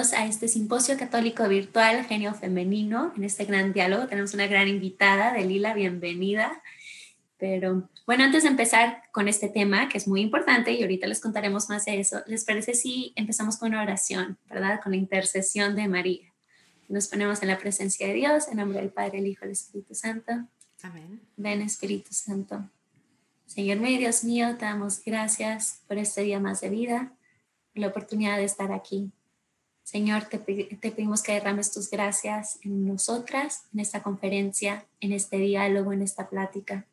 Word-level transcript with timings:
bienvenidos 0.00 0.18
a 0.18 0.26
este 0.26 0.48
simposio 0.48 0.96
católico 0.96 1.46
virtual 1.46 2.06
Genio 2.06 2.32
Femenino. 2.32 3.12
En 3.16 3.24
este 3.24 3.44
gran 3.44 3.74
diálogo 3.74 4.06
tenemos 4.06 4.32
una 4.32 4.46
gran 4.46 4.66
invitada, 4.66 5.34
Delila, 5.34 5.74
bienvenida. 5.74 6.62
Pero 7.36 7.90
bueno, 8.06 8.24
antes 8.24 8.44
de 8.44 8.48
empezar 8.48 9.02
con 9.12 9.28
este 9.28 9.50
tema, 9.50 9.90
que 9.90 9.98
es 9.98 10.08
muy 10.08 10.22
importante 10.22 10.72
y 10.72 10.80
ahorita 10.80 11.06
les 11.06 11.20
contaremos 11.20 11.68
más 11.68 11.84
de 11.84 12.00
eso, 12.00 12.22
¿les 12.26 12.46
parece 12.46 12.72
si 12.72 13.12
empezamos 13.14 13.58
con 13.58 13.70
una 13.70 13.82
oración, 13.82 14.38
verdad? 14.48 14.80
Con 14.82 14.92
la 14.92 14.96
intercesión 14.96 15.76
de 15.76 15.86
María. 15.86 16.32
Nos 16.88 17.08
ponemos 17.08 17.42
en 17.42 17.48
la 17.48 17.58
presencia 17.58 18.06
de 18.06 18.14
Dios, 18.14 18.48
en 18.48 18.56
nombre 18.56 18.80
del 18.80 18.90
Padre, 18.90 19.18
el 19.18 19.26
Hijo 19.26 19.44
y 19.44 19.48
el 19.48 19.52
Espíritu 19.52 19.94
Santo. 19.94 20.32
Amén. 20.82 21.20
Ven, 21.36 21.60
Espíritu 21.60 22.14
Santo. 22.14 22.70
Señor 23.44 23.80
mío, 23.80 23.98
Dios 23.98 24.24
mío, 24.24 24.56
te 24.56 24.64
damos 24.64 25.02
gracias 25.04 25.82
por 25.86 25.98
este 25.98 26.22
día 26.22 26.40
más 26.40 26.62
de 26.62 26.70
vida, 26.70 27.12
la 27.74 27.88
oportunidad 27.88 28.38
de 28.38 28.44
estar 28.44 28.72
aquí. 28.72 29.12
Señor, 29.90 30.26
te, 30.26 30.38
pedimos 30.38 31.20
que 31.20 31.32
derrames 31.32 31.72
tus 31.72 31.90
gracias 31.90 32.60
en 32.62 32.86
nosotras, 32.86 33.64
en 33.74 33.80
esta 33.80 34.04
conferencia, 34.04 34.86
en 35.00 35.12
este 35.12 35.38
diálogo, 35.38 35.92
en 35.92 36.02
esta 36.02 36.28
plática. 36.28 36.86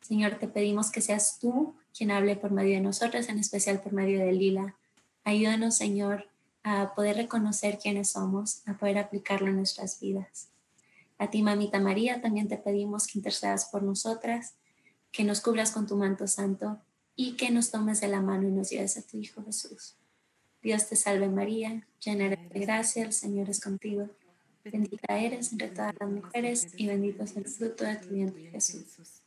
Señor, 0.00 0.34
te 0.34 0.48
pedimos 0.48 0.90
que 0.90 1.00
seas 1.00 1.38
tú 1.38 1.76
quien 1.96 2.10
hable 2.10 2.34
por 2.34 2.50
medio 2.50 2.74
de 2.74 2.80
nosotras, 2.80 3.28
en 3.28 3.38
especial 3.38 3.80
por 3.80 3.92
medio 3.92 4.18
de 4.18 4.32
Lila. 4.32 4.74
Ayúdanos, 5.22 5.76
Señor, 5.76 6.26
a 6.64 6.92
poder 6.96 7.18
reconocer 7.18 7.78
quiénes 7.78 8.10
somos, 8.10 8.66
a 8.66 8.76
poder 8.76 8.98
aplicarlo 8.98 9.46
en 9.46 9.54
nuestras 9.54 10.00
vidas. 10.00 10.48
A 11.18 11.30
ti, 11.30 11.42
mamita 11.42 11.78
María, 11.78 12.20
también 12.20 12.48
te 12.48 12.56
pedimos 12.56 13.06
que 13.06 13.20
intercedas 13.20 13.66
por 13.66 13.84
nosotras, 13.84 14.54
que 15.12 15.22
nos 15.22 15.40
cubras 15.40 15.70
con 15.70 15.86
tu 15.86 15.96
manto 15.96 16.26
santo 16.26 16.80
y 17.14 17.36
que 17.36 17.52
nos 17.52 17.70
tomes 17.70 18.00
de 18.00 18.08
la 18.08 18.20
mano 18.20 18.48
y 18.48 18.50
nos 18.50 18.70
lleves 18.70 18.96
a 18.96 19.02
tu 19.02 19.18
Hijo 19.18 19.44
Jesús. 19.44 19.99
Dios 20.62 20.88
te 20.88 20.96
salve 20.96 21.28
María, 21.28 21.86
llena 22.04 22.26
eres 22.26 22.50
de 22.50 22.60
gracia, 22.60 23.04
el 23.04 23.12
Señor 23.12 23.48
es 23.48 23.60
contigo. 23.60 24.10
Bendita 24.62 25.18
eres 25.18 25.52
entre 25.52 25.68
todas 25.68 25.94
las 25.98 26.10
mujeres 26.10 26.68
y 26.76 26.86
bendito 26.86 27.24
es 27.24 27.34
el 27.36 27.46
fruto 27.46 27.84
de 27.84 27.96
tu 27.96 28.10
vientre 28.10 28.50
Jesús. 28.50 29.22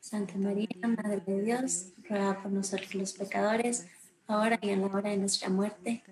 Santa 0.00 0.34
María, 0.36 0.68
Madre 0.82 1.22
de 1.24 1.42
Dios, 1.42 1.92
ruega 2.08 2.42
por 2.42 2.50
nosotros 2.50 2.92
los 2.96 3.12
pecadores, 3.12 3.86
ahora 4.26 4.58
y 4.60 4.70
en 4.70 4.80
la 4.80 4.88
hora 4.88 5.10
de 5.10 5.18
nuestra 5.18 5.48
muerte. 5.48 6.02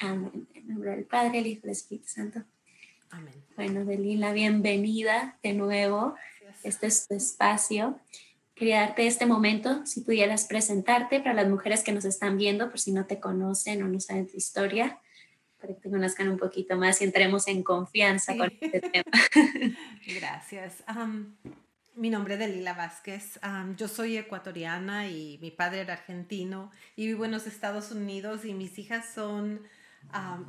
Amén. 0.00 0.48
En 0.54 0.66
nombre 0.66 0.90
del 0.90 1.04
Padre, 1.04 1.38
el 1.38 1.46
Hijo 1.46 1.60
y 1.62 1.66
el 1.66 1.70
Espíritu 1.70 2.08
Santo. 2.08 2.42
Amén. 3.10 3.34
Bueno, 3.54 3.84
Delila, 3.84 4.32
bienvenida 4.32 5.38
de 5.42 5.52
nuevo. 5.52 6.16
Este 6.64 6.88
es 6.88 7.06
tu 7.06 7.14
espacio. 7.14 8.00
Quería 8.60 8.80
darte 8.80 9.06
este 9.06 9.24
momento, 9.24 9.86
si 9.86 10.02
pudieras 10.02 10.44
presentarte 10.44 11.20
para 11.20 11.32
las 11.32 11.48
mujeres 11.48 11.82
que 11.82 11.92
nos 11.92 12.04
están 12.04 12.36
viendo, 12.36 12.68
por 12.68 12.78
si 12.78 12.92
no 12.92 13.06
te 13.06 13.18
conocen 13.18 13.82
o 13.82 13.88
no 13.88 13.98
saben 14.00 14.26
tu 14.26 14.36
historia, 14.36 15.00
para 15.58 15.72
que 15.72 15.80
te 15.80 15.88
conozcan 15.88 16.28
un 16.28 16.36
poquito 16.36 16.76
más 16.76 17.00
y 17.00 17.04
entremos 17.04 17.48
en 17.48 17.62
confianza 17.62 18.36
con 18.36 18.52
este 18.60 18.80
tema. 18.92 19.10
Gracias. 20.06 20.84
Mi 21.94 22.10
nombre 22.10 22.34
es 22.34 22.40
Delila 22.40 22.74
Vázquez. 22.74 23.40
yo 23.78 23.88
soy 23.88 24.18
ecuatoriana 24.18 25.08
y 25.08 25.38
mi 25.40 25.50
padre 25.50 25.80
era 25.80 25.94
argentino 25.94 26.70
y 26.96 27.06
vivo 27.06 27.24
en 27.24 27.30
los 27.30 27.46
Estados 27.46 27.90
Unidos 27.92 28.44
y 28.44 28.52
mis 28.52 28.78
hijas 28.78 29.06
son... 29.14 29.62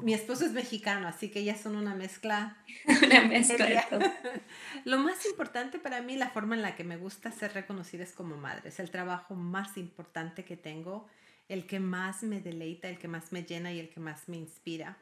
mi 0.02 0.14
esposo 0.14 0.46
es 0.46 0.52
mexicano, 0.52 1.08
así 1.08 1.30
que 1.30 1.40
ellas 1.40 1.60
son 1.60 1.76
una 1.76 1.94
mezcla. 1.94 2.58
una 3.06 3.26
mezcla. 3.26 3.88
Lo 4.86 4.98
más 5.00 5.26
importante 5.26 5.80
para 5.80 6.02
mí, 6.02 6.16
la 6.16 6.30
forma 6.30 6.56
en 6.56 6.62
la 6.62 6.76
que 6.76 6.84
me 6.84 6.98
gusta 6.98 7.32
ser 7.32 7.54
reconocida 7.54 8.04
es 8.04 8.14
como 8.14 8.38
madre. 8.38 8.70
Es 8.70 8.80
el 8.80 8.90
trabajo 8.90 9.36
más 9.36 9.78
importante 9.78 10.46
que 10.46 10.58
tengo, 10.58 11.08
el 11.48 11.68
que 11.68 11.80
más 11.80 12.24
me 12.24 12.40
deleita, 12.42 12.90
el 12.90 12.98
que 12.98 13.08
más 13.08 13.32
me 13.32 13.44
llena 13.44 13.72
y 13.72 13.80
el 13.80 13.90
que 13.90 14.00
más 14.00 14.28
me 14.28 14.38
inspira 14.38 14.98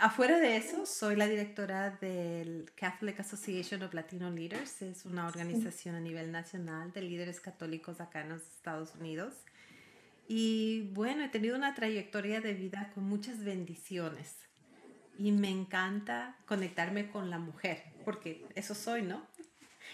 afuera 0.00 0.38
de 0.38 0.56
eso, 0.56 0.86
soy 0.86 1.14
la 1.14 1.26
directora 1.26 1.90
del 1.90 2.70
Catholic 2.74 3.20
Association 3.20 3.82
of 3.82 3.92
Latino 3.92 4.30
Leaders. 4.30 4.80
Es 4.80 5.04
una 5.04 5.26
organización 5.26 5.94
a 5.94 6.00
nivel 6.00 6.32
nacional 6.32 6.92
de 6.92 7.02
líderes 7.02 7.40
católicos 7.40 8.00
acá 8.00 8.22
en 8.22 8.30
los 8.30 8.42
Estados 8.42 8.94
Unidos. 8.94 9.34
Y 10.34 10.88
bueno, 10.94 11.22
he 11.24 11.28
tenido 11.28 11.54
una 11.54 11.74
trayectoria 11.74 12.40
de 12.40 12.54
vida 12.54 12.90
con 12.94 13.04
muchas 13.04 13.44
bendiciones. 13.44 14.38
Y 15.18 15.30
me 15.30 15.50
encanta 15.50 16.38
conectarme 16.46 17.10
con 17.10 17.28
la 17.28 17.36
mujer, 17.36 17.82
porque 18.06 18.46
eso 18.54 18.74
soy, 18.74 19.02
¿no? 19.02 19.26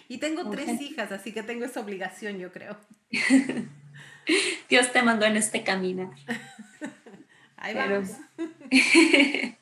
Y 0.07 0.19
tengo 0.19 0.49
tres 0.49 0.81
hijas, 0.81 1.11
así 1.11 1.33
que 1.33 1.43
tengo 1.43 1.65
esa 1.65 1.81
obligación, 1.81 2.39
yo 2.39 2.53
creo. 2.53 2.77
Dios 4.69 4.93
te 4.93 5.03
mandó 5.03 5.27
en 5.27 5.37
este 5.37 5.65
camino. 5.65 6.15
Ahí 7.57 7.75
vamos. 7.75 8.11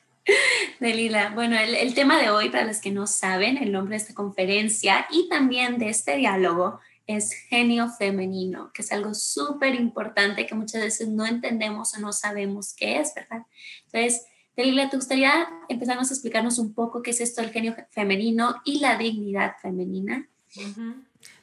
Delila, 0.79 1.31
bueno, 1.31 1.57
el, 1.57 1.73
el, 1.73 1.95
tema 1.95 2.21
de 2.21 2.29
hoy, 2.29 2.49
para 2.49 2.65
los 2.65 2.81
que 2.81 2.91
no 2.91 3.07
saben, 3.07 3.57
el 3.57 3.71
nombre 3.71 3.97
de 3.97 4.03
esta 4.03 4.13
conferencia 4.13 5.07
y 5.09 5.27
también 5.27 5.79
de 5.79 5.89
este 5.89 6.17
diálogo 6.17 6.79
es 7.07 7.31
genio 7.31 7.89
femenino, 7.89 8.71
que 8.73 8.81
es 8.81 8.91
algo 8.91 9.13
súper 9.13 9.75
importante 9.75 10.45
que 10.45 10.55
muchas 10.55 10.81
veces 10.81 11.07
no 11.07 11.25
entendemos 11.25 11.95
o 11.95 12.01
no 12.01 12.11
sabemos 12.11 12.75
qué 12.75 12.99
es, 12.99 13.13
¿verdad? 13.15 13.43
Entonces, 13.85 14.25
Delila, 14.57 14.89
¿te 14.89 14.97
gustaría 14.97 15.47
empezarnos 15.69 16.09
a 16.09 16.13
explicarnos 16.13 16.59
un 16.59 16.73
poco 16.73 17.01
qué 17.01 17.11
es 17.11 17.21
esto 17.21 17.41
del 17.41 17.51
genio 17.51 17.75
femenino 17.91 18.61
y 18.65 18.79
la 18.79 18.97
dignidad 18.97 19.55
femenina? 19.61 20.27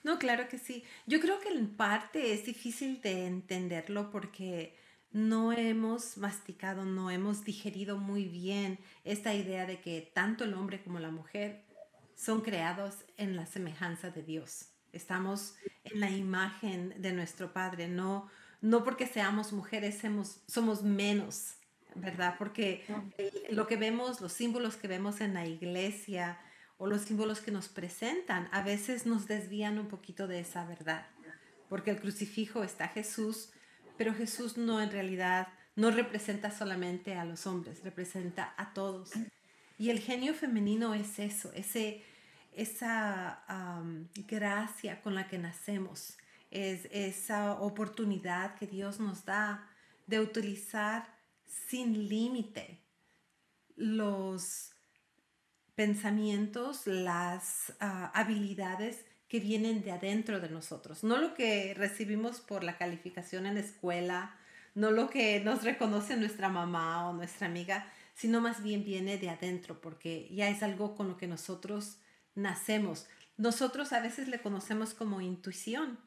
No, 0.03 0.19
claro 0.19 0.49
que 0.49 0.59
sí. 0.59 0.85
Yo 1.07 1.21
creo 1.21 1.41
que 1.41 1.49
en 1.49 1.77
parte 1.77 2.35
es 2.35 2.45
difícil 2.45 3.01
de 3.01 3.27
entenderlo 3.27 4.11
porque 4.11 4.77
no 5.13 5.53
hemos 5.53 6.19
masticado, 6.19 6.85
no 6.85 7.11
hemos 7.11 7.45
digerido 7.45 7.97
muy 7.97 8.25
bien 8.25 8.81
esta 9.05 9.33
idea 9.33 9.65
de 9.65 9.81
que 9.81 10.11
tanto 10.13 10.45
el 10.45 10.55
hombre 10.55 10.83
como 10.83 10.99
la 10.99 11.11
mujer 11.11 11.63
son 12.17 12.41
creados 12.41 12.97
en 13.17 13.37
la 13.37 13.47
semejanza 13.47 14.11
de 14.11 14.23
Dios. 14.23 14.74
Estamos 14.94 15.55
en 15.84 16.00
la 16.00 16.10
imagen 16.10 16.94
de 17.00 17.12
nuestro 17.12 17.53
Padre, 17.53 17.88
no, 17.88 18.31
no 18.60 18.84
porque 18.84 19.06
seamos 19.06 19.53
mujeres 19.53 19.99
somos, 19.99 20.41
somos 20.47 20.82
menos, 20.82 21.55
¿verdad? 21.94 22.37
Porque 22.38 22.84
lo 23.50 23.66
que 23.66 23.77
vemos, 23.77 24.21
los 24.21 24.33
símbolos 24.33 24.77
que 24.77 24.88
vemos 24.88 25.21
en 25.21 25.34
la 25.34 25.47
iglesia 25.47 26.38
o 26.78 26.87
los 26.87 27.03
símbolos 27.03 27.41
que 27.41 27.50
nos 27.50 27.69
presentan, 27.69 28.49
a 28.53 28.62
veces 28.62 29.06
nos 29.06 29.27
desvían 29.27 29.78
un 29.78 29.88
poquito 29.88 30.27
de 30.27 30.41
esa 30.41 30.65
verdad. 30.65 31.06
Porque 31.69 31.91
el 31.91 32.00
crucifijo 32.00 32.65
está 32.65 32.88
Jesús, 32.88 33.50
pero 33.97 34.15
Jesús 34.15 34.56
no 34.56 34.81
en 34.81 34.91
realidad 34.91 35.49
no 35.77 35.91
representa 35.91 36.50
solamente 36.50 37.15
a 37.15 37.25
los 37.25 37.47
hombres, 37.47 37.83
representa 37.83 38.54
a 38.56 38.72
todos. 38.72 39.12
Y 39.78 39.91
el 39.91 40.00
genio 40.00 40.34
femenino 40.34 40.94
es 40.94 41.19
eso, 41.19 41.53
ese, 41.53 42.03
esa 42.56 43.44
gracia 44.28 45.03
con 45.03 45.15
la 45.15 45.28
que 45.28 45.38
nacemos, 45.38 46.16
es 46.50 46.87
esa 46.92 47.54
oportunidad 47.54 48.54
que 48.54 48.66
Dios 48.66 49.00
nos 49.00 49.25
da 49.25 49.69
de 50.06 50.20
utilizar 50.20 51.06
sin 51.44 52.09
límite 52.09 52.78
los 53.76 54.71
pensamientos, 55.74 56.86
las 56.86 57.72
ah, 57.80 58.12
habilidades 58.15 59.04
que 59.28 59.41
vienen 59.41 59.83
de 59.83 59.91
adentro 59.91 60.39
de 60.39 60.48
nosotros, 60.48 61.03
no 61.03 61.18
lo 61.18 61.34
que 61.34 61.74
recibimos 61.74 62.41
por 62.41 62.62
la 62.62 62.78
calificación 62.78 63.47
en 63.47 63.54
la 63.54 63.60
escuela, 63.60 64.36
no 64.74 64.91
lo 64.91 65.10
que 65.10 65.41
nos 65.41 65.65
reconoce 65.65 66.16
nuestra 66.16 66.48
mamá 66.48 67.09
o 67.09 67.12
nuestra 67.12 67.48
amiga, 67.48 67.86
sino 68.15 68.41
más 68.41 68.62
bien 68.62 68.84
viene 68.84 69.18
de 69.18 69.30
adentro, 69.30 69.80
porque 69.80 70.28
ya 70.30 70.48
es 70.48 70.62
algo 70.62 70.95
con 70.95 71.09
lo 71.09 71.16
que 71.16 71.27
nosotros 71.27 71.98
nacemos. 72.34 73.07
Nosotros 73.36 73.92
a 73.92 74.01
veces 74.01 74.28
le 74.28 74.41
conocemos 74.41 74.95
como 74.95 75.21
intuición 75.21 75.98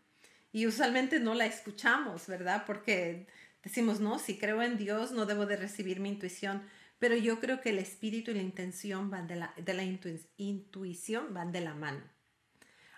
y 0.52 0.66
usualmente 0.66 1.20
no 1.20 1.34
la 1.34 1.46
escuchamos, 1.46 2.28
¿verdad? 2.28 2.64
Porque 2.66 3.28
decimos, 3.64 4.00
no, 4.00 4.18
si 4.20 4.38
creo 4.38 4.62
en 4.62 4.78
Dios 4.78 5.12
no 5.12 5.26
debo 5.26 5.46
de 5.46 5.58
recibir 5.58 6.00
mi 6.00 6.10
intuición, 6.10 6.64
pero 7.00 7.16
yo 7.16 7.40
creo 7.40 7.62
que 7.62 7.70
el 7.70 7.80
espíritu 7.80 8.32
y 8.32 8.36
la 8.36 8.42
intención 8.42 9.10
van 9.10 9.28
de 9.28 9.36
la, 9.36 9.54
de 9.56 9.74
la 9.74 9.84
intuición 9.84 11.34
van 11.34 11.52
de 11.52 11.62
la 11.62 11.76
mano. 11.76 12.02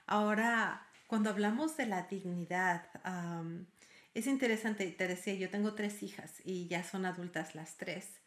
Ahora, 0.05 0.87
cuando 1.07 1.29
hablamos 1.29 1.75
de 1.75 1.85
la 1.87 2.03
dignidad, 2.03 2.87
es 4.13 4.27
interesante, 4.27 4.89
te 4.91 5.07
decía, 5.07 5.33
yo 5.33 5.49
tengo 5.49 5.73
tres 5.73 6.01
hijas 6.03 6.41
y 6.45 6.67
ya 6.67 6.83
son 6.83 7.05
adultas 7.05 7.55
las 7.55 7.77
tres. 7.77 8.18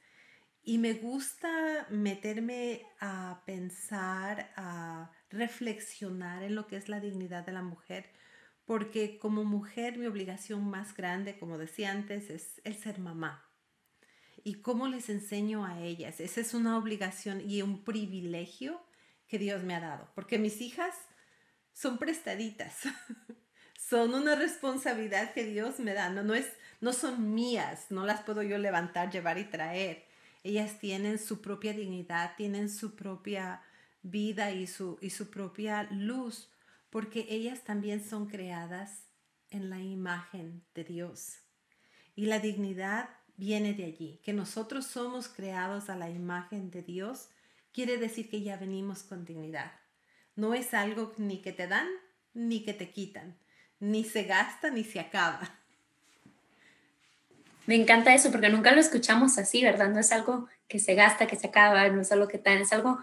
Y 0.65 0.79
me 0.79 0.95
gusta 0.95 1.87
meterme 1.91 2.87
a 3.01 3.43
pensar, 3.45 4.53
a 4.57 5.11
reflexionar 5.31 6.45
en 6.45 6.55
lo 6.55 6.67
que 6.69 6.77
es 6.77 6.89
la 6.89 7.01
dignidad 7.01 7.45
de 7.45 7.53
la 7.53 7.63
mujer, 7.63 8.11
porque 8.65 9.19
como 9.19 9.43
mujer 9.45 9.99
mi 9.99 10.07
obligación 10.07 10.69
más 10.71 10.95
grande, 10.95 11.39
como 11.39 11.59
decía 11.59 11.91
antes, 11.91 12.31
es 12.31 12.61
el 12.65 12.77
ser 12.77 13.01
mamá. 13.01 13.49
¿Y 14.45 14.55
cómo 14.63 14.89
les 14.89 15.09
enseño 15.09 15.65
a 15.65 15.81
ellas? 15.81 16.21
Esa 16.21 16.41
es 16.41 16.55
una 16.55 16.79
obligación 16.79 17.41
y 17.49 17.63
un 17.63 17.85
privilegio 17.85 18.81
que 19.27 19.39
Dios 19.39 19.63
me 19.65 19.75
ha 19.75 19.81
dado, 19.81 20.11
porque 20.15 20.39
mis 20.39 20.61
hijas 20.61 20.95
son 21.73 21.99
prestaditas. 21.99 22.83
son 23.89 24.15
una 24.15 24.37
responsabilidad 24.37 25.33
que 25.33 25.45
Dios 25.45 25.81
me 25.81 25.95
da. 25.95 26.09
No, 26.09 26.23
no, 26.23 26.35
es, 26.35 26.49
no 26.81 26.93
son 26.93 27.35
mías, 27.35 27.87
no 27.91 28.05
las 28.07 28.23
puedo 28.23 28.43
yo 28.43 28.59
levantar, 28.59 29.11
llevar 29.11 29.39
y 29.39 29.45
traer. 29.45 30.12
Ellas 30.43 30.79
tienen 30.79 31.19
su 31.19 31.41
propia 31.41 31.73
dignidad, 31.73 32.35
tienen 32.37 32.69
su 32.69 32.97
propia 32.97 33.63
vida 34.03 34.51
y 34.51 34.67
su, 34.67 34.99
y 35.01 35.11
su 35.11 35.31
propia 35.31 35.85
luz, 35.85 36.51
porque 36.91 37.27
ellas 37.29 37.65
también 37.65 38.05
son 38.05 38.27
creadas 38.27 39.05
en 39.51 39.71
la 39.71 39.81
imagen 39.81 40.65
de 40.75 40.85
Dios. 40.85 41.39
Y 42.15 42.27
la 42.27 42.41
dignidad 42.41 43.09
viene 43.37 43.75
de 43.75 43.85
allí, 43.85 44.21
que 44.25 44.33
nosotros 44.33 44.87
somos 44.87 45.29
creados 45.29 45.89
a 45.89 45.97
la 45.97 46.11
imagen 46.11 46.71
de 46.71 46.83
Dios, 46.83 47.29
quiere 47.73 47.97
decir 47.97 48.29
que 48.29 48.43
ya 48.43 48.57
venimos 48.57 49.03
con 49.03 49.25
dignidad. 49.25 49.73
No 50.35 50.55
es 50.55 50.75
algo 50.75 51.13
ni 51.19 51.41
que 51.41 51.53
te 51.53 51.67
dan 51.67 51.89
ni 52.35 52.65
que 52.65 52.73
te 52.73 52.91
quitan, 52.91 53.39
ni 53.79 54.05
se 54.05 54.25
gasta 54.25 54.71
ni 54.71 54.85
se 54.85 55.01
acaba. 55.01 55.62
Me 57.67 57.77
encanta 57.77 58.15
eso 58.15 58.31
porque 58.31 58.49
nunca 58.49 58.73
lo 58.73 58.81
escuchamos 58.81 59.39
así, 59.39 59.63
¿verdad? 59.63 59.91
No 59.91 60.01
es 60.01 60.11
algo 60.13 60.49
que 60.69 60.79
se 60.79 60.95
gasta, 60.95 61.27
que 61.27 61.37
se 61.37 61.47
acaba, 61.47 61.89
no 61.89 62.01
es 62.01 62.11
algo 62.11 62.29
que 62.29 62.39
dan, 62.39 62.59
es 62.59 62.73
algo 62.73 62.99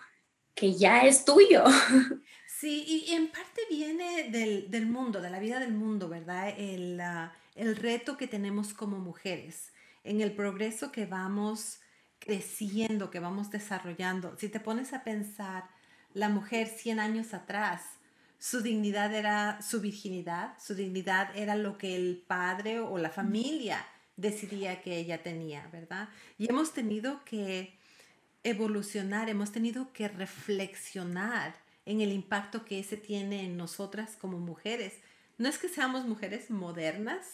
que 0.54 0.74
ya 0.74 1.02
es 1.02 1.26
tuyo. 1.26 1.64
Sí, 2.60 3.06
y 3.08 3.14
en 3.14 3.30
parte 3.30 3.62
viene 3.70 4.30
del, 4.30 4.86
mundo, 4.86 5.22
de 5.22 5.30
la 5.30 5.40
vida 5.40 5.60
del 5.60 5.72
mundo, 5.72 6.10
¿verdad? 6.10 6.54
El, 6.58 7.00
ah, 7.00 7.32
el 7.56 7.78
reto 7.78 8.18
que 8.18 8.28
tenemos 8.28 8.74
como 8.74 9.00
mujeres, 9.00 9.72
en 10.04 10.20
el 10.20 10.34
progreso 10.34 10.92
que 10.92 11.06
vamos 11.06 11.80
creciendo, 12.20 13.12
que 13.12 13.22
vamos 13.22 13.50
desarrollando. 13.50 14.36
Si 14.38 14.50
te 14.50 14.60
pones 14.60 14.92
a 14.92 15.06
pensar, 15.06 15.70
la 16.14 16.28
mujer 16.28 16.68
100 16.68 17.00
años 17.00 17.34
atrás, 17.34 17.82
su 18.40 18.62
dignidad 18.62 19.16
era 19.16 19.62
su 19.62 19.80
virginidad, 19.80 20.58
su 20.60 20.76
dignidad 20.76 21.30
era 21.38 21.56
lo 21.56 21.78
que 21.78 21.96
el 21.96 22.22
padre 22.28 22.82
o 22.82 22.98
la 22.98 23.10
familia 23.10 23.86
decidía 24.20 24.82
que 24.82 24.98
ella 24.98 25.24
tenía, 25.24 25.68
¿verdad? 25.72 26.10
Y 26.38 26.50
hemos 26.50 26.74
tenido 26.74 27.24
que 27.24 27.78
evolucionar, 28.44 29.30
hemos 29.30 29.52
tenido 29.52 29.94
que 29.94 30.08
reflexionar 30.08 31.56
en 31.86 32.02
el 32.02 32.12
impacto 32.12 32.66
que 32.66 32.80
ese 32.80 32.98
tiene 32.98 33.46
en 33.46 33.58
nosotras 33.58 34.18
como 34.20 34.40
mujeres. 34.40 34.94
No 35.38 35.48
es 35.48 35.58
que 35.58 35.70
seamos 35.70 36.06
mujeres 36.06 36.50
modernas, 36.50 37.26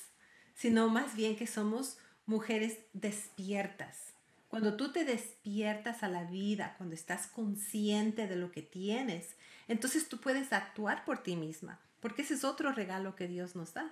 sino 0.54 0.88
más 0.90 1.16
bien 1.16 1.36
que 1.36 1.48
somos 1.48 1.98
mujeres 2.26 2.78
despiertas. 2.94 4.14
Cuando 4.48 4.78
tú 4.78 4.92
te 4.92 5.04
despiertas 5.04 6.04
a 6.04 6.08
la 6.08 6.24
vida, 6.24 6.76
cuando 6.78 6.96
estás 6.96 7.28
consciente 7.28 8.28
de 8.28 8.36
lo 8.36 8.52
que 8.52 8.62
tienes, 8.62 9.36
entonces 9.68 10.08
tú 10.08 10.22
puedes 10.22 10.54
actuar 10.54 11.04
por 11.04 11.24
ti 11.24 11.36
misma, 11.36 11.82
porque 12.00 12.22
ese 12.22 12.36
es 12.36 12.44
otro 12.44 12.72
regalo 12.72 13.16
que 13.16 13.28
Dios 13.28 13.56
nos 13.56 13.74
da. 13.74 13.92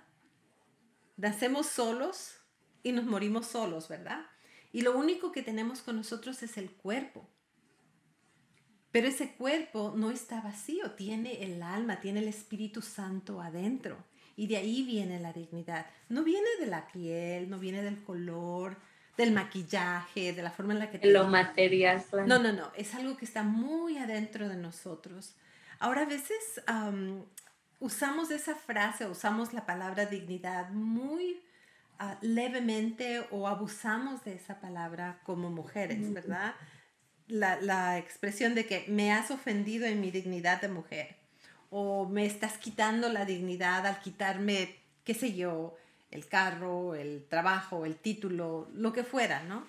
Nacemos 1.17 1.67
solos 1.67 2.42
y 2.83 2.91
nos 2.91 3.05
morimos 3.05 3.47
solos, 3.47 3.87
¿verdad? 3.87 4.25
Y 4.71 4.81
lo 4.81 4.97
único 4.97 5.31
que 5.31 5.41
tenemos 5.41 5.81
con 5.81 5.95
nosotros 5.95 6.43
es 6.43 6.57
el 6.57 6.71
cuerpo. 6.71 7.27
Pero 8.91 9.07
ese 9.07 9.33
cuerpo 9.33 9.93
no 9.95 10.11
está 10.11 10.41
vacío, 10.41 10.91
tiene 10.91 11.43
el 11.43 11.63
alma, 11.63 11.99
tiene 11.99 12.19
el 12.19 12.27
Espíritu 12.27 12.81
Santo 12.81 13.41
adentro. 13.41 13.97
Y 14.35 14.47
de 14.47 14.57
ahí 14.57 14.83
viene 14.83 15.19
la 15.19 15.33
dignidad. 15.33 15.87
No 16.09 16.23
viene 16.23 16.47
de 16.59 16.67
la 16.67 16.87
piel, 16.87 17.49
no 17.49 17.59
viene 17.59 17.81
del 17.81 18.03
color, 18.03 18.77
del 19.17 19.31
maquillaje, 19.31 20.33
de 20.33 20.41
la 20.41 20.51
forma 20.51 20.73
en 20.73 20.79
la 20.79 20.89
que... 20.89 20.99
Te 20.99 21.11
lo 21.11 21.27
material. 21.27 22.03
No, 22.27 22.39
no, 22.39 22.51
no, 22.51 22.71
es 22.75 22.93
algo 22.95 23.15
que 23.15 23.25
está 23.25 23.43
muy 23.43 23.97
adentro 23.97 24.49
de 24.49 24.57
nosotros. 24.57 25.35
Ahora 25.79 26.01
a 26.01 26.05
veces 26.05 26.61
usamos 27.79 28.31
esa 28.31 28.55
frase, 28.55 29.07
usamos 29.07 29.53
la 29.53 29.65
palabra 29.65 30.05
dignidad 30.05 30.69
muy 30.69 31.41
ah, 31.99 32.17
levemente 32.21 33.25
o 33.31 33.47
abusamos 33.47 34.23
de 34.23 34.35
esa 34.35 34.59
palabra 34.59 35.19
como 35.23 35.49
mujeres, 35.49 36.13
¿verdad? 36.13 36.55
la, 37.27 37.97
expresión 37.97 38.55
de 38.55 38.65
que 38.65 38.85
me 38.87 39.11
has 39.11 39.31
ofendido 39.31 39.85
en 39.85 40.01
mi 40.01 40.11
dignidad 40.11 40.61
de 40.61 40.67
mujer 40.67 41.15
o 41.69 42.07
me 42.07 42.25
estás 42.25 42.57
quitando 42.57 43.09
la 43.09 43.25
dignidad 43.25 43.87
al 43.87 43.99
quitarme, 43.99 44.75
qué 45.03 45.13
sé 45.13 45.33
yo, 45.33 45.75
el 46.11 46.27
carro, 46.27 46.93
el 46.93 47.25
trabajo, 47.27 47.85
el 47.85 47.95
título, 47.95 48.69
lo 48.73 48.93
que 48.93 49.03
fuera, 49.03 49.43
¿no? 49.43 49.65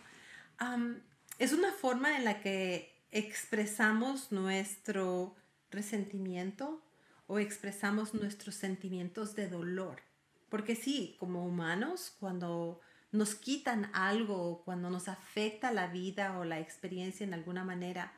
es 1.39 1.53
una 1.53 1.73
forma 1.73 2.17
en 2.17 2.25
la 2.25 2.41
que 2.41 2.95
expresamos 3.11 4.31
nuestro 4.31 5.35
resentimiento 5.71 6.81
o 7.27 7.39
expresamos 7.39 8.15
nuestros 8.15 8.55
sentimientos 8.55 9.35
de 9.35 9.49
dolor. 9.49 10.01
Porque 10.55 10.77
sí, 10.77 11.17
como 11.19 11.45
humanos, 11.45 12.15
cuando 12.21 12.81
nos 13.11 13.35
quitan 13.35 13.91
algo, 13.93 14.63
cuando 14.65 14.89
nos 14.89 15.09
afecta 15.09 15.73
la 15.73 15.89
vida 15.89 16.39
o 16.39 16.45
la 16.45 16.61
experiencia 16.61 17.27
en 17.27 17.35
alguna 17.35 17.65
manera, 17.65 18.13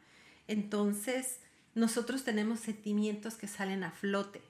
entonces 0.47 1.41
nosotros 1.75 2.25
tenemos 2.25 2.61
sentimientos 2.61 3.37
que 3.37 3.49
salen 3.49 3.83
a 3.85 3.91
flote. 3.91 4.43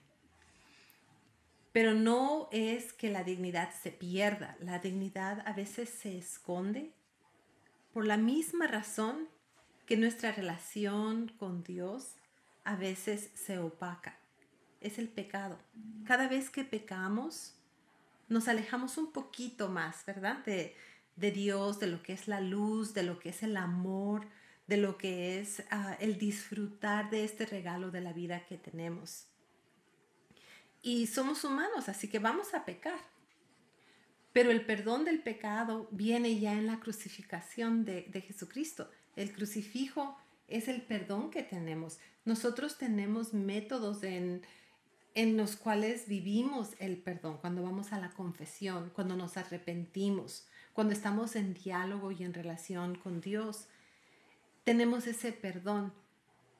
Pero 1.70 1.94
no 1.94 2.48
es 2.50 2.92
que 2.92 3.08
la 3.08 3.22
dignidad 3.22 3.70
se 3.72 3.92
pierda, 3.92 4.56
la 4.58 4.80
dignidad 4.80 5.44
a 5.46 5.52
veces 5.52 5.88
se 5.88 6.18
esconde 6.18 6.90
por 7.92 8.04
la 8.04 8.16
misma 8.16 8.66
razón 8.66 9.28
que 9.86 9.96
nuestra 9.96 10.32
relación 10.32 11.28
con 11.38 11.62
Dios 11.62 12.16
a 12.64 12.74
veces 12.74 13.30
se 13.34 13.60
opaca. 13.60 14.18
Es 14.80 14.98
el 14.98 15.08
pecado. 15.08 15.56
Cada 16.04 16.26
vez 16.26 16.50
que 16.50 16.64
pecamos, 16.64 17.55
nos 18.28 18.48
alejamos 18.48 18.98
un 18.98 19.12
poquito 19.12 19.68
más, 19.68 20.04
¿verdad? 20.04 20.44
De, 20.44 20.74
Dios, 21.30 21.78
de 21.80 21.86
lo 21.86 22.02
que 22.02 22.12
es 22.12 22.28
la 22.28 22.40
luz, 22.40 22.92
de 22.92 23.02
lo 23.02 23.18
que 23.18 23.30
es 23.30 23.42
el 23.42 23.56
amor, 23.56 24.26
de 24.66 24.76
lo 24.76 24.98
que 24.98 25.40
es 25.40 25.62
ah, 25.70 25.96
el 26.00 26.18
disfrutar 26.18 27.10
de 27.10 27.24
este 27.24 27.46
regalo 27.46 27.90
de 27.90 28.00
la 28.00 28.12
vida 28.12 28.44
que 28.46 28.58
tenemos. 28.58 29.26
Y 30.82 31.06
somos 31.06 31.44
humanos, 31.44 31.88
así 31.88 32.08
que 32.08 32.18
vamos 32.18 32.54
a 32.54 32.64
pecar. 32.64 32.98
Pero 34.32 34.50
el 34.50 34.66
perdón 34.66 35.04
del 35.04 35.22
pecado 35.22 35.88
viene 35.90 36.38
ya 36.38 36.52
en 36.52 36.66
la 36.66 36.80
crucificación 36.80 37.84
de, 37.84 38.02
de 38.02 38.20
Jesucristo. 38.20 38.90
El 39.14 39.32
crucifijo 39.32 40.18
es 40.48 40.68
el 40.68 40.82
perdón 40.82 41.30
que 41.30 41.42
tenemos. 41.42 41.98
Nosotros 42.24 42.76
tenemos 42.76 43.32
métodos 43.32 44.02
en 44.02 44.42
en 45.16 45.38
los 45.38 45.56
cuales 45.56 46.08
vivimos 46.08 46.74
el 46.78 46.98
perdón, 46.98 47.38
cuando 47.38 47.62
vamos 47.62 47.94
a 47.94 47.98
la 47.98 48.10
confesión, 48.10 48.92
cuando 48.94 49.16
nos 49.16 49.38
arrepentimos, 49.38 50.46
cuando 50.74 50.92
estamos 50.92 51.36
en 51.36 51.54
diálogo 51.54 52.12
y 52.12 52.22
en 52.22 52.34
relación 52.34 52.96
con 52.96 53.22
Dios, 53.22 53.66
tenemos 54.64 55.06
ese 55.06 55.32
perdón. 55.32 55.94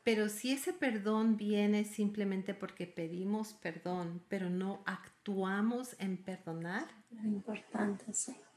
Pero 0.04 0.30
si 0.30 0.52
ese 0.52 0.72
perdón 0.72 1.36
viene 1.36 1.84
simplemente 1.84 2.54
porque 2.54 2.86
pedimos 2.86 3.52
perdón, 3.52 4.22
pero 4.30 4.48
no 4.48 4.82
actuamos 4.86 5.94
en 5.98 6.16
perdonar, 6.16 6.86
importante, 7.22 8.06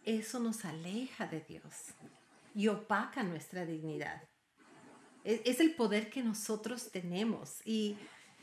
eso 0.05 0.39
nos 0.39 0.63
aleja 0.63 1.27
de 1.27 1.41
Dios 1.41 1.93
y 2.55 2.69
opaca 2.69 3.21
nuestra 3.23 3.65
dignidad. 3.65 4.23
Es, 5.25 5.41
es 5.43 5.59
el 5.59 5.75
poder 5.75 6.09
que 6.09 6.23
nosotros 6.23 6.89
tenemos 6.89 7.59
y 7.65 7.97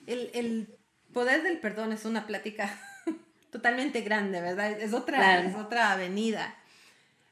el, 0.06 0.30
el 0.34 0.76
poder 1.16 1.42
del 1.42 1.58
perdón 1.60 1.92
es 1.92 2.04
una 2.04 2.26
plática 2.26 2.78
totalmente 3.50 4.02
grande, 4.02 4.42
¿verdad? 4.42 4.78
Es 4.78 4.92
otra, 4.92 5.40
es 5.40 5.54
otra 5.54 5.92
avenida, 5.92 6.54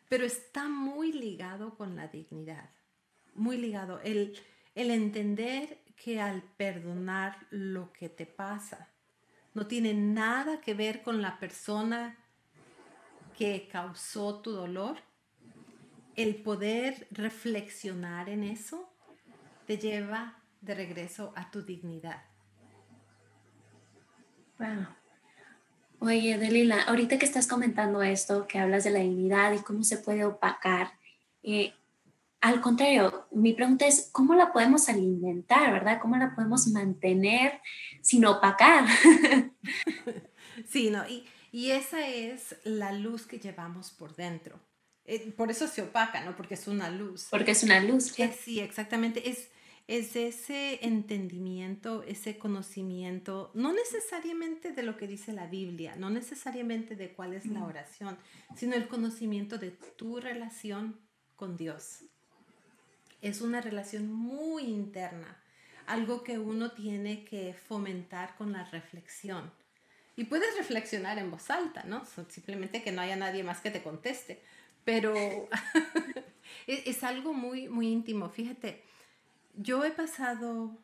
pero 0.08 0.24
está 0.24 0.70
muy 0.70 1.12
ligado 1.12 1.74
con 1.74 1.94
la 1.94 2.08
dignidad, 2.08 2.70
muy 3.34 3.58
ligado. 3.58 4.00
El, 4.00 4.40
el 4.74 4.90
entender 4.90 5.82
que 6.02 6.18
al 6.18 6.40
perdonar 6.40 7.36
lo 7.50 7.92
que 7.92 8.08
te 8.08 8.24
pasa, 8.24 8.88
no 9.52 9.66
tiene 9.66 9.92
nada 9.92 10.62
que 10.62 10.72
ver 10.72 11.02
con 11.02 11.20
la 11.20 11.38
persona 11.38 12.16
que 13.36 13.68
causó 13.70 14.40
tu 14.40 14.52
dolor, 14.52 14.96
el 16.16 16.36
poder 16.36 17.06
reflexionar 17.10 18.30
en 18.30 18.44
eso 18.44 18.90
te 19.66 19.76
lleva 19.76 20.38
de 20.62 20.74
regreso 20.74 21.34
a 21.36 21.50
tu 21.50 21.60
dignidad. 21.60 22.22
Wow. 24.58 24.87
Oye, 26.00 26.38
Delila, 26.38 26.82
ahorita 26.82 27.18
que 27.18 27.25
estás 27.25 27.46
comentando 27.46 28.02
esto, 28.02 28.46
que 28.46 28.58
hablas 28.58 28.84
de 28.84 28.90
la 28.90 28.99
dignidad 29.00 29.52
y 29.52 29.58
cómo 29.58 29.84
se 29.84 29.99
puede 29.99 30.25
opacar, 30.25 30.92
eh, 31.42 31.73
al 32.40 32.61
contrario, 32.61 33.26
mi 33.30 33.54
pregunta 33.54 33.87
es, 33.87 34.11
¿cómo 34.12 34.34
la 34.34 34.52
podemos 34.52 34.90
alimentar, 34.90 35.73
verdad? 35.73 35.99
¿Cómo 36.02 36.16
la 36.16 36.34
podemos 36.34 36.66
mantener 36.68 37.61
sin 38.02 38.25
opacar? 38.26 38.84
Sí, 40.68 40.88
no, 40.88 41.06
y, 41.08 41.26
y 41.50 41.73
esa 41.73 42.06
es 42.06 42.56
la 42.62 42.92
luz 42.92 43.26
que 43.26 43.40
llevamos 43.40 43.90
por 43.90 44.14
dentro. 44.14 44.61
Eh, 45.04 45.32
por 45.37 45.50
eso 45.50 45.68
se 45.68 45.82
opaca, 45.82 46.25
¿no? 46.25 46.37
Porque 46.37 46.54
es 46.54 46.66
una 46.66 46.90
luz. 46.90 47.26
Porque 47.30 47.50
es 47.50 47.62
una 47.62 47.80
luz. 47.80 48.18
Eh, 48.18 48.32
sí, 48.32 48.61
exactamente. 48.61 49.28
Es, 49.28 49.50
es 49.86 50.16
ese 50.16 50.84
entendimiento, 50.86 52.02
ese 52.04 52.38
conocimiento, 52.38 53.50
no 53.54 53.72
necesariamente 53.72 54.72
de 54.72 54.82
lo 54.82 54.96
que 54.96 55.06
dice 55.06 55.32
la 55.32 55.46
Biblia, 55.46 55.94
no 55.96 56.08
necesariamente 56.08 56.96
de 56.96 57.12
cuál 57.12 57.34
es 57.34 57.46
la 57.46 57.64
oración, 57.64 58.16
sino 58.56 58.74
el 58.74 58.88
conocimiento 58.88 59.58
de 59.58 59.70
tu 59.70 60.20
relación 60.20 60.98
con 61.36 61.56
Dios. 61.56 62.04
es 63.20 63.40
una 63.40 63.60
relación 63.60 64.12
muy 64.12 64.64
interna, 64.64 65.42
algo 65.86 66.22
que 66.22 66.38
uno 66.38 66.72
tiene 66.72 67.24
que 67.24 67.54
fomentar 67.54 68.36
con 68.36 68.52
la 68.52 68.64
reflexión. 68.64 69.50
Y 70.16 70.24
puedes 70.24 70.56
reflexionar 70.56 71.18
en 71.18 71.30
voz 71.30 71.50
alta, 71.50 71.82
¿no? 71.84 72.04
Simplemente 72.28 72.82
que 72.82 72.92
no 72.92 73.00
haya 73.00 73.16
nadie 73.16 73.42
más 73.42 73.60
que 73.60 73.70
te 73.70 73.82
conteste. 73.82 74.42
Pero 74.84 75.14
es, 76.66 77.02
algo 77.02 77.32
muy, 77.32 77.68
muy 77.68 77.88
íntimo. 77.88 78.28
Fíjate, 78.28 78.84
yo 79.56 79.84
he 79.84 79.90
pasado 79.90 80.78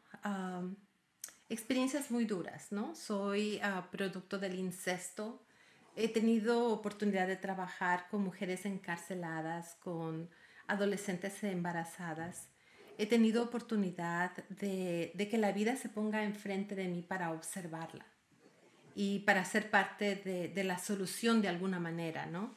experiencias 1.49 2.11
muy 2.11 2.25
duras, 2.25 2.71
¿no? 2.71 2.95
Soy 2.95 3.59
ah, 3.63 3.89
producto 3.91 4.39
del 4.39 4.55
incesto. 4.55 5.43
He 5.97 6.09
tenido 6.09 6.69
oportunidad 6.69 7.27
de 7.27 7.37
trabajar 7.37 8.07
con 8.09 8.23
mujeres 8.23 8.65
encarceladas, 8.65 9.75
con 9.81 10.31
adolescentes 10.69 11.43
embarazadas. 11.43 12.49
He 12.97 13.07
tenido 13.07 13.43
oportunidad 13.43 14.37
de, 14.49 15.13
que 15.31 15.39
la 15.39 15.53
vida 15.53 15.77
se 15.77 15.89
ponga 15.89 16.23
enfrente 16.23 16.75
de 16.75 16.87
mí 16.87 17.03
para 17.03 17.33
observarla 17.33 18.07
y 18.95 19.21
para 19.21 19.45
ser 19.45 19.71
parte 19.71 20.17
de, 20.55 20.65
la 20.65 20.79
solución 20.79 21.43
de 21.43 21.49
alguna 21.49 21.81
manera, 21.81 22.27
¿no? 22.27 22.55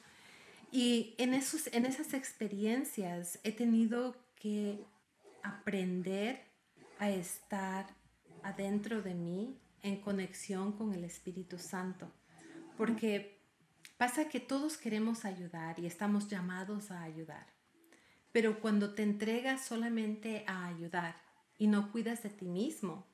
Y 0.71 1.15
en, 1.17 1.33
esos, 1.33 1.67
en 1.67 1.85
esas 1.85 2.13
experiencias 2.13 3.39
he 3.43 3.51
tenido 3.51 4.15
que 4.35 4.83
aprender 5.43 6.41
a 6.99 7.09
estar 7.09 7.85
adentro 8.43 9.01
de 9.01 9.13
mí 9.13 9.59
en 9.81 10.01
conexión 10.01 10.71
con 10.71 10.93
el 10.93 11.03
Espíritu 11.03 11.57
Santo. 11.59 12.11
Porque 12.77 13.39
pasa 13.97 14.29
que 14.29 14.39
todos 14.39 14.77
queremos 14.77 15.25
ayudar 15.25 15.79
y 15.79 15.85
estamos 15.85 16.27
llamados 16.29 16.91
a 16.91 17.03
ayudar. 17.03 17.47
Pero 18.31 18.59
cuando 18.59 18.95
te 18.95 19.03
entregas 19.03 19.65
solamente 19.65 20.43
a 20.47 20.65
ayudar 20.65 21.15
y 21.57 21.67
no 21.67 21.91
cuidas 21.91 22.23
de 22.23 22.29
ti 22.29 22.47
mismo, 22.47 23.05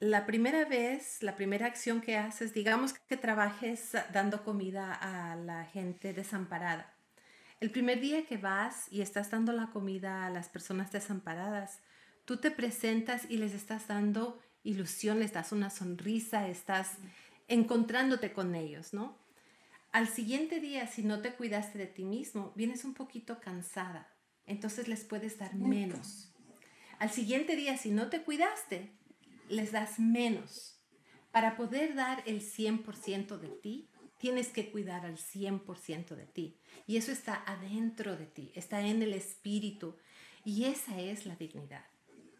la 0.00 0.26
primera 0.26 0.64
vez, 0.64 1.22
la 1.22 1.34
primera 1.34 1.66
acción 1.66 2.00
que 2.00 2.16
haces, 2.16 2.54
digamos 2.54 2.92
que 2.92 3.16
trabajes 3.16 3.96
dando 4.12 4.44
comida 4.44 4.94
a 4.94 5.34
la 5.34 5.64
gente 5.64 6.12
desamparada. 6.12 6.94
El 7.60 7.70
primer 7.72 8.00
día 8.00 8.24
que 8.24 8.36
vas 8.36 8.86
y 8.90 9.00
estás 9.00 9.32
dando 9.32 9.52
la 9.52 9.70
comida 9.70 10.26
a 10.26 10.30
las 10.30 10.48
personas 10.48 10.92
desamparadas, 10.92 11.80
tú 12.24 12.36
te 12.36 12.52
presentas 12.52 13.28
y 13.28 13.38
les 13.38 13.52
estás 13.52 13.88
dando 13.88 14.38
ilusión, 14.62 15.18
les 15.18 15.32
das 15.32 15.50
una 15.50 15.68
sonrisa, 15.68 16.48
estás 16.48 16.98
encontrándote 17.48 18.32
con 18.32 18.54
ellos, 18.54 18.94
¿no? 18.94 19.18
Al 19.90 20.06
siguiente 20.06 20.60
día, 20.60 20.86
si 20.86 21.02
no 21.02 21.20
te 21.20 21.32
cuidaste 21.32 21.78
de 21.78 21.86
ti 21.86 22.04
mismo, 22.04 22.52
vienes 22.54 22.84
un 22.84 22.94
poquito 22.94 23.40
cansada, 23.40 24.08
entonces 24.46 24.86
les 24.86 25.04
puedes 25.04 25.38
dar 25.38 25.56
menos. 25.56 26.32
Al 27.00 27.10
siguiente 27.10 27.56
día, 27.56 27.76
si 27.76 27.90
no 27.90 28.08
te 28.08 28.22
cuidaste, 28.22 28.92
les 29.48 29.72
das 29.72 29.98
menos. 29.98 30.80
Para 31.32 31.56
poder 31.56 31.94
dar 31.94 32.22
el 32.26 32.40
100% 32.40 33.38
de 33.38 33.48
ti, 33.48 33.90
tienes 34.18 34.48
que 34.48 34.70
cuidar 34.70 35.06
al 35.06 35.16
100% 35.16 36.14
de 36.14 36.26
ti. 36.26 36.56
Y 36.86 36.96
eso 36.96 37.12
está 37.12 37.42
adentro 37.46 38.16
de 38.16 38.26
ti, 38.26 38.52
está 38.54 38.80
en 38.80 39.02
el 39.02 39.14
espíritu. 39.14 39.96
Y 40.44 40.64
esa 40.64 41.00
es 41.00 41.26
la 41.26 41.36
dignidad. 41.36 41.84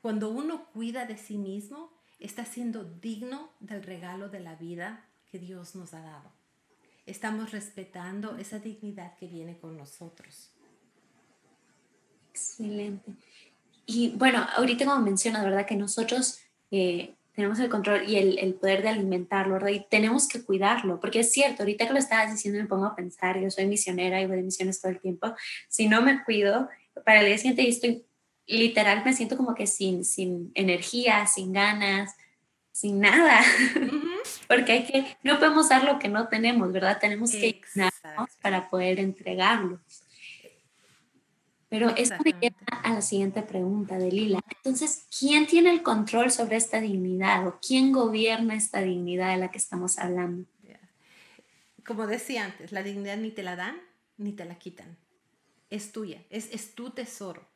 Cuando 0.03 0.31
uno 0.31 0.67
cuida 0.73 1.07
de 1.07 1.17
sí 1.17 1.39
mismo, 1.39 1.93
está 2.19 2.45
siendo 2.45 2.85
digno 2.85 3.51
del 3.61 3.83
regalo 3.83 4.29
de 4.29 4.41
la 4.41 4.55
vida 4.55 5.09
que 5.31 5.39
Dios 5.39 5.75
nos 5.75 5.95
ha 5.95 6.01
dado. 6.01 6.33
Estamos 7.07 7.53
respetando 7.53 8.37
esa 8.37 8.59
dignidad 8.59 9.17
que 9.17 9.27
viene 9.27 9.59
con 9.59 9.77
nosotros. 9.77 10.51
Excelente. 12.31 13.15
Y 13.87 14.11
bueno, 14.11 14.47
ahorita 14.57 14.85
como 14.85 15.01
mencionas, 15.01 15.45
¿verdad? 15.45 15.67
Que 15.67 15.77
nosotros 15.77 16.41
eh, 16.71 17.15
tenemos 17.39 17.61
el 17.61 17.69
control 17.69 18.03
y 18.09 18.17
el, 18.17 18.37
el, 18.41 18.55
poder 18.55 18.83
de 18.83 18.89
alimentarlo, 18.89 19.55
¿verdad? 19.55 19.69
Y 19.69 19.87
tenemos 19.89 20.27
que 20.27 20.43
cuidarlo, 20.43 20.99
porque 20.99 21.21
es 21.21 21.31
cierto, 21.31 21.63
ahorita 21.63 21.87
que 21.87 21.93
lo 21.93 22.01
estabas 22.01 22.33
diciendo 22.33 22.61
me 22.61 22.67
pongo 22.67 22.87
a 22.87 22.97
pensar, 22.97 23.39
yo 23.39 23.49
soy 23.49 23.67
misionera 23.67 24.21
y 24.21 24.27
voy 24.27 24.39
de 24.39 24.43
misiones 24.43 24.81
todo 24.81 24.91
el 24.91 24.99
tiempo, 24.99 25.33
si 25.69 25.87
no 25.87 26.03
me 26.03 26.25
cuido, 26.25 26.69
para 27.05 27.21
el 27.21 27.27
día 27.27 27.39
siguiente 27.39 27.69
estoy 27.69 28.05
literal 28.49 29.05
me 29.05 29.13
siento 29.13 29.37
como 29.37 29.55
que 29.55 29.69
sin, 29.69 30.05
sin 30.05 30.51
energía, 30.55 31.29
sin 31.29 31.53
ganas, 31.53 32.17
sin 32.73 32.99
nada. 32.99 33.41
Porque 34.49 34.73
hay 34.73 34.85
que, 34.85 35.17
no 35.23 35.39
podemos 35.39 35.69
dar 35.69 35.85
lo 35.85 36.01
que 36.01 36.09
no 36.09 36.27
tenemos, 36.27 36.73
¿verdad? 36.73 36.99
Tenemos 37.01 37.31
que 37.31 37.61
llenarnos 37.73 38.31
para 38.43 38.69
poder 38.69 38.99
entregarlo. 38.99 39.79
Pero 41.69 41.91
esto 41.91 42.17
me 42.25 42.33
lleva 42.33 42.57
a 42.83 42.95
la 42.95 43.03
siguiente 43.03 43.43
pregunta 43.43 43.99
de 43.99 44.11
Lila. 44.11 44.41
Entonces, 44.57 45.07
¿quién 45.19 45.47
tiene 45.47 45.71
el 45.71 45.83
control 45.83 46.31
sobre 46.31 46.57
esta 46.57 46.81
dignidad 46.81 47.47
o 47.47 47.59
quién 47.61 47.93
gobierna 47.93 48.55
esta 48.55 48.81
dignidad 48.81 49.33
de 49.33 49.37
la 49.37 49.51
que 49.51 49.59
estamos 49.59 49.99
hablando? 49.99 50.49
Como 51.85 52.07
decía 52.07 52.45
antes, 52.45 52.73
la 52.73 52.83
dignidad 52.83 53.17
ni 53.17 53.31
te 53.31 53.43
la 53.43 53.57
dan 53.57 53.77
ni 54.17 54.33
te 54.33 54.45
la 54.45 54.59
quitan. 54.59 54.97
Es 55.71 55.93
tuya, 55.93 56.23
es, 56.31 56.49
es 56.53 56.75
tu 56.75 56.91
tesoro 56.91 57.47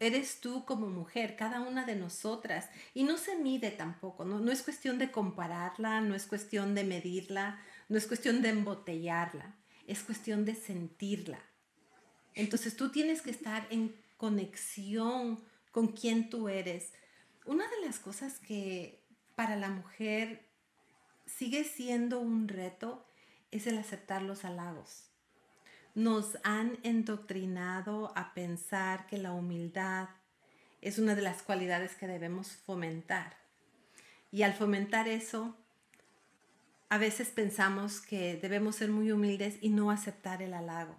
eres 0.00 0.40
tú 0.40 0.64
como 0.64 0.88
mujer, 0.88 1.36
cada 1.36 1.60
una 1.60 1.84
de 1.84 1.96
nosotras. 1.96 2.68
Y 2.94 3.04
no 3.04 3.16
se 3.16 3.36
mide 3.36 3.70
tampoco, 3.70 4.24
¿no? 4.24 4.38
No 4.40 4.52
es 4.52 4.62
cuestión 4.62 4.98
de 4.98 5.10
compararla, 5.10 6.00
no 6.00 6.14
es 6.14 6.26
cuestión 6.26 6.74
de 6.74 6.84
medirla, 6.84 7.60
no 7.88 7.98
es 7.98 8.06
cuestión 8.06 8.42
de 8.42 8.50
embotellarla, 8.50 9.56
es 9.86 10.02
cuestión 10.02 10.44
de 10.44 10.54
sentirla. 10.54 11.40
Entonces 12.38 12.74
tú 12.74 12.90
tienes 12.90 13.20
que 13.20 13.30
estar 13.30 13.66
en 13.68 13.94
conexión 14.16 15.38
con 15.70 15.88
quien 15.88 16.30
tú 16.30 16.48
eres. 16.48 16.94
Una 17.44 17.68
de 17.68 17.86
las 17.86 17.98
cosas 17.98 18.38
que 18.38 18.98
para 19.36 19.56
la 19.56 19.68
mujer 19.68 20.46
sigue 21.26 21.64
siendo 21.64 22.18
un 22.18 22.48
reto 22.48 23.04
es 23.50 23.66
el 23.66 23.76
aceptar 23.76 24.22
los 24.22 24.46
halagos 24.46 25.08
nos 25.98 26.38
han 26.44 26.78
endoctrinado 26.84 28.12
a 28.16 28.32
pensar 28.32 29.08
que 29.08 29.18
la 29.18 29.32
humildad 29.32 30.08
es 30.80 31.00
una 31.00 31.16
de 31.16 31.22
las 31.22 31.42
cualidades 31.42 31.96
que 31.96 32.06
debemos 32.06 32.52
fomentar. 32.52 33.36
Y 34.30 34.42
al 34.44 34.54
fomentar 34.54 35.08
eso, 35.08 35.56
a 36.88 36.98
veces 36.98 37.30
pensamos 37.30 38.00
que 38.00 38.36
debemos 38.36 38.76
ser 38.76 38.90
muy 38.90 39.10
humildes 39.10 39.58
y 39.60 39.70
no 39.70 39.90
aceptar 39.90 40.40
el 40.40 40.54
halago. 40.54 40.94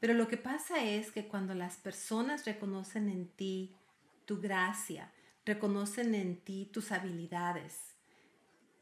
Pero 0.00 0.14
lo 0.14 0.28
que 0.28 0.38
pasa 0.38 0.82
es 0.82 1.12
que 1.12 1.28
cuando 1.28 1.54
las 1.54 1.76
personas 1.76 2.46
reconocen 2.46 3.08
en 3.08 3.28
ti 3.28 3.76
tu 4.24 4.40
gracia, 4.40 5.12
reconocen 5.44 6.14
en 6.14 6.36
ti 6.40 6.68
tus 6.72 6.90
habilidades, 6.90 7.94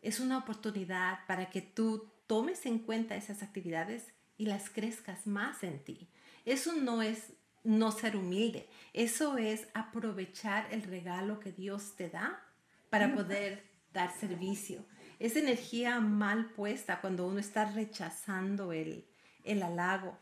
es 0.00 0.20
una 0.20 0.38
oportunidad 0.38 1.26
para 1.26 1.50
que 1.50 1.60
tú 1.60 2.08
tomes 2.26 2.66
en 2.66 2.78
cuenta 2.78 3.16
esas 3.16 3.42
actividades 3.42 4.12
y 4.36 4.46
las 4.46 4.70
crezcas 4.70 5.26
más 5.26 5.64
en 5.64 5.82
ti. 5.82 6.08
Eso 6.44 6.72
no 6.74 7.02
es 7.02 7.32
no 7.64 7.90
ser 7.90 8.16
humilde, 8.16 8.68
eso 8.92 9.36
es 9.36 9.68
aprovechar 9.74 10.68
el 10.70 10.82
regalo 10.82 11.40
que 11.40 11.52
Dios 11.52 11.96
te 11.96 12.08
da 12.08 12.42
para 12.88 13.14
poder 13.14 13.64
dar 13.92 14.12
servicio. 14.12 14.86
Es 15.18 15.36
energía 15.36 15.98
mal 16.00 16.50
puesta 16.52 17.00
cuando 17.00 17.26
uno 17.26 17.40
está 17.40 17.64
rechazando 17.64 18.72
el, 18.72 19.04
el 19.44 19.62
halago. 19.62 20.16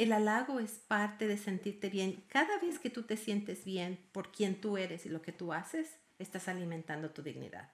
El 0.00 0.14
halago 0.14 0.60
es 0.60 0.80
parte 0.88 1.26
de 1.26 1.36
sentirte 1.36 1.90
bien. 1.90 2.24
Cada 2.28 2.58
vez 2.58 2.78
que 2.78 2.88
tú 2.88 3.02
te 3.02 3.18
sientes 3.18 3.66
bien 3.66 4.00
por 4.12 4.32
quien 4.32 4.58
tú 4.58 4.78
eres 4.78 5.04
y 5.04 5.10
lo 5.10 5.20
que 5.20 5.30
tú 5.30 5.52
haces, 5.52 5.98
estás 6.18 6.48
alimentando 6.48 7.10
tu 7.10 7.22
dignidad. 7.22 7.70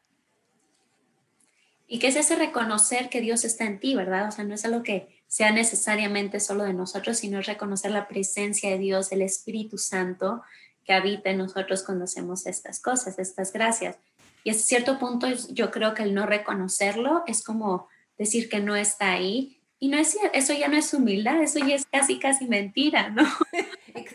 Y 1.86 2.00
que 2.00 2.08
es 2.08 2.16
ese 2.16 2.34
reconocer 2.34 3.10
que 3.10 3.20
Dios 3.20 3.44
está 3.44 3.64
en 3.64 3.78
ti, 3.78 3.94
¿verdad? 3.94 4.26
O 4.26 4.32
sea, 4.32 4.42
no 4.42 4.54
es 4.54 4.64
algo 4.64 4.82
que 4.82 5.22
sea 5.28 5.52
necesariamente 5.52 6.40
solo 6.40 6.64
de 6.64 6.74
nosotros, 6.74 7.18
sino 7.18 7.40
reconocer 7.40 7.92
la 7.92 8.08
presencia 8.08 8.70
de 8.70 8.78
Dios, 8.78 9.12
el 9.12 9.22
Espíritu 9.22 9.78
Santo 9.78 10.42
que 10.84 10.94
habita 10.94 11.30
en 11.30 11.38
nosotros 11.38 11.84
cuando 11.84 12.06
hacemos 12.06 12.44
estas 12.46 12.80
cosas, 12.80 13.20
estas 13.20 13.52
gracias. 13.52 13.98
Y 14.42 14.50
a 14.50 14.54
cierto 14.54 14.98
punto 14.98 15.28
yo 15.50 15.70
creo 15.70 15.94
que 15.94 16.02
el 16.02 16.12
no 16.12 16.26
reconocerlo 16.26 17.22
es 17.28 17.44
como 17.44 17.86
decir 18.18 18.48
que 18.48 18.58
no 18.58 18.74
está 18.74 19.12
ahí. 19.12 19.62
Y 19.78 19.88
no 19.88 19.98
es 19.98 20.16
eso 20.32 20.54
ya 20.54 20.68
no 20.68 20.76
es 20.76 20.92
humildad, 20.94 21.42
eso 21.42 21.58
ya 21.58 21.74
es 21.74 21.86
casi, 21.86 22.18
casi 22.18 22.46
mentira, 22.46 23.10
¿no? 23.10 23.24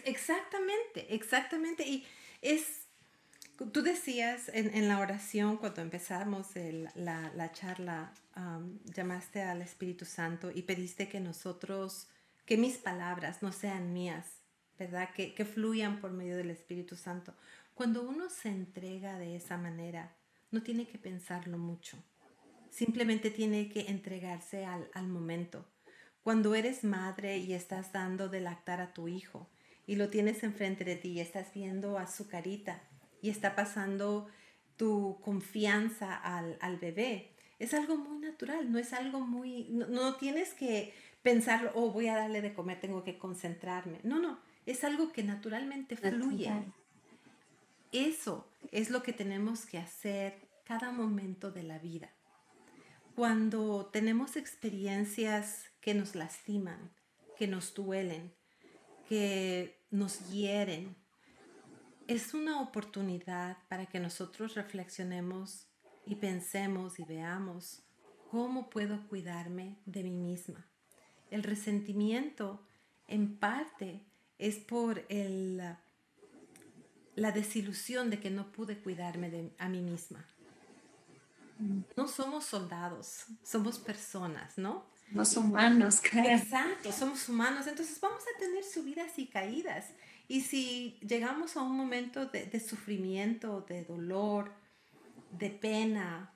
Exactamente, 0.06 1.14
exactamente. 1.14 1.88
Y 1.88 2.06
es 2.42 2.82
Tú 3.72 3.84
decías 3.84 4.50
en, 4.54 4.88
la 4.88 5.00
oración 5.00 5.58
cuando 5.58 5.82
empezamos 5.82 6.48
la, 6.96 7.52
charla, 7.52 8.12
llamaste 8.86 9.44
al 9.44 9.62
Espíritu 9.62 10.04
Santo 10.06 10.50
y 10.54 10.64
pediste 10.64 11.08
que 11.08 11.20
nosotros, 11.20 12.08
que 12.46 12.58
mis 12.58 12.78
palabras 12.78 13.44
no 13.44 13.52
sean 13.52 13.94
mías, 13.94 14.26
¿verdad? 14.80 15.12
Que, 15.14 15.36
que 15.36 15.46
fluyan 15.46 16.02
por 16.02 16.12
medio 16.12 16.38
del 16.38 16.50
Espíritu 16.50 16.96
Santo. 16.96 17.36
Cuando 17.76 18.02
uno 18.02 18.32
se 18.32 18.50
entrega 18.50 19.20
de 19.20 19.36
esa 19.36 19.58
manera, 19.58 20.12
no 20.50 20.64
tiene 20.64 20.88
que 20.88 20.98
pensarlo 20.98 21.60
mucho. 21.60 22.04
Simplemente 22.72 23.30
tiene 23.30 23.70
que 23.70 23.82
entregarse 23.82 24.66
al, 24.66 24.90
al 24.96 25.08
momento. 25.08 25.68
Cuando 26.24 26.56
eres 26.56 26.84
madre 26.84 27.38
y 27.38 27.54
estás 27.54 27.92
dando 27.92 28.30
de 28.30 28.42
lactar 28.42 28.82
a 28.82 28.94
tu 28.94 29.08
hijo, 29.08 29.48
y 29.92 29.96
lo 29.96 30.10
tienes 30.10 30.44
enfrente 30.44 30.86
de 30.86 30.96
ti 30.96 31.10
y 31.10 31.20
estás 31.20 31.54
viendo 31.54 31.98
a 31.98 32.08
su 32.08 32.28
carita 32.28 32.82
y 33.22 33.30
está 33.30 33.56
pasando 33.56 34.30
tu 34.78 35.20
confianza 35.22 36.16
al, 36.16 36.58
al 36.62 36.78
bebé. 36.78 37.34
Es 37.60 37.74
algo 37.74 37.98
muy 37.98 38.18
natural, 38.20 38.72
no 38.72 38.80
es 38.80 38.94
algo 38.94 39.20
muy, 39.20 39.68
no, 39.70 40.16
tienes 40.16 40.54
que 40.54 40.94
pensar, 41.22 41.72
oh, 41.76 41.92
voy 41.92 42.08
a 42.08 42.16
darle 42.16 42.42
de 42.42 42.54
comer, 42.54 42.80
tengo 42.80 43.04
que 43.04 43.18
concentrarme. 43.18 44.00
No, 44.04 44.20
no, 44.20 44.40
es 44.66 44.84
algo 44.84 45.12
que 45.12 45.24
naturalmente 45.24 45.96
fluye. 45.98 46.52
Eso 47.92 48.48
es 48.72 48.90
lo 48.90 49.04
que 49.04 49.14
tenemos 49.14 49.66
que 49.66 49.78
hacer 49.78 50.48
cada 50.64 50.92
momento 50.92 51.52
de 51.52 51.64
la 51.64 51.78
vida. 51.78 52.10
Cuando 53.22 53.86
tenemos 53.86 54.36
experiencias 54.36 55.70
que 55.80 55.94
nos 55.94 56.16
lastiman, 56.16 56.92
que 57.38 57.46
nos 57.46 57.76
duelen, 57.76 58.34
que 59.08 59.80
nos 59.92 60.28
hieren, 60.32 60.96
es 62.08 62.34
una 62.34 62.62
oportunidad 62.62 63.60
para 63.70 63.86
que 63.86 64.00
nosotros 64.00 64.56
reflexionemos 64.56 65.68
y 66.04 66.16
pensemos 66.16 66.98
y 66.98 67.04
veamos 67.04 67.84
cómo 68.32 68.72
puedo 68.72 69.08
cuidarme 69.08 69.78
de 69.86 70.02
mí 70.02 70.18
misma. 70.18 70.66
El 71.30 71.44
resentimiento 71.44 72.66
en 73.08 73.38
parte 73.38 74.02
es 74.40 74.58
por 74.58 75.06
la 75.08 75.78
desilusión 77.32 78.10
de 78.10 78.20
que 78.20 78.32
no 78.32 78.52
pude 78.52 78.80
cuidarme 78.80 79.52
a 79.60 79.70
mí 79.70 79.82
misma. 79.82 80.26
No 81.96 82.08
somos 82.08 82.46
soldados, 82.46 83.26
somos 83.44 83.78
personas, 83.78 84.58
¿no? 84.58 84.86
Somos 85.12 85.38
humanos, 85.38 86.00
claro. 86.10 86.30
Exacto, 86.30 86.92
somos 86.92 87.28
humanos. 87.28 87.68
Entonces 87.68 88.00
vamos 88.00 88.24
a 88.24 88.40
tener 88.40 88.64
subidas 88.64 89.20
y 89.20 89.28
caídas. 89.28 89.90
Y 90.28 90.42
si 90.42 90.98
llegamos 91.02 91.58
a 91.58 91.62
un 91.62 91.76
momento 91.76 92.26
de, 92.26 92.60
sufrimiento, 92.60 93.66
de 93.68 93.84
dolor, 93.84 94.54
de 95.32 95.50
pena, 95.50 96.34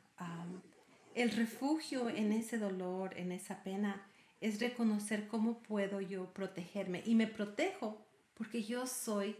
el 1.13 1.31
refugio 1.31 2.09
en 2.09 2.33
ese 2.33 2.57
dolor, 2.57 3.17
en 3.17 3.31
esa 3.31 3.63
pena, 3.63 4.05
es 4.41 4.59
reconocer 4.59 5.27
cómo 5.27 5.63
puedo 5.63 6.01
yo 6.01 6.33
protegerme. 6.33 7.01
Y 7.05 7.15
me 7.15 7.27
protejo 7.27 8.05
porque 8.33 8.63
yo 8.63 8.85
soy 8.85 9.37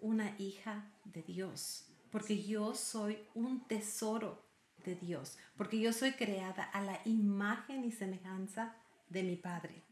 una 0.00 0.34
hija 0.38 0.92
de 1.04 1.22
Dios, 1.22 1.86
porque 2.10 2.42
yo 2.42 2.74
soy 2.74 3.18
un 3.34 3.66
tesoro 3.66 4.51
de 4.84 4.94
Dios, 4.94 5.38
porque 5.56 5.80
yo 5.80 5.92
soy 5.92 6.12
creada 6.12 6.64
a 6.64 6.80
la 6.80 7.00
imagen 7.04 7.84
y 7.84 7.92
semejanza 7.92 8.74
de 9.08 9.22
mi 9.22 9.36
Padre. 9.36 9.82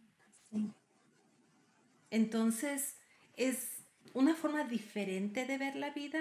Entonces, 2.11 2.97
es 3.37 3.85
una 4.15 4.35
forma 4.35 4.65
diferente 4.65 5.47
de 5.47 5.59
ver 5.59 5.77
la 5.77 5.91
vida. 5.91 6.21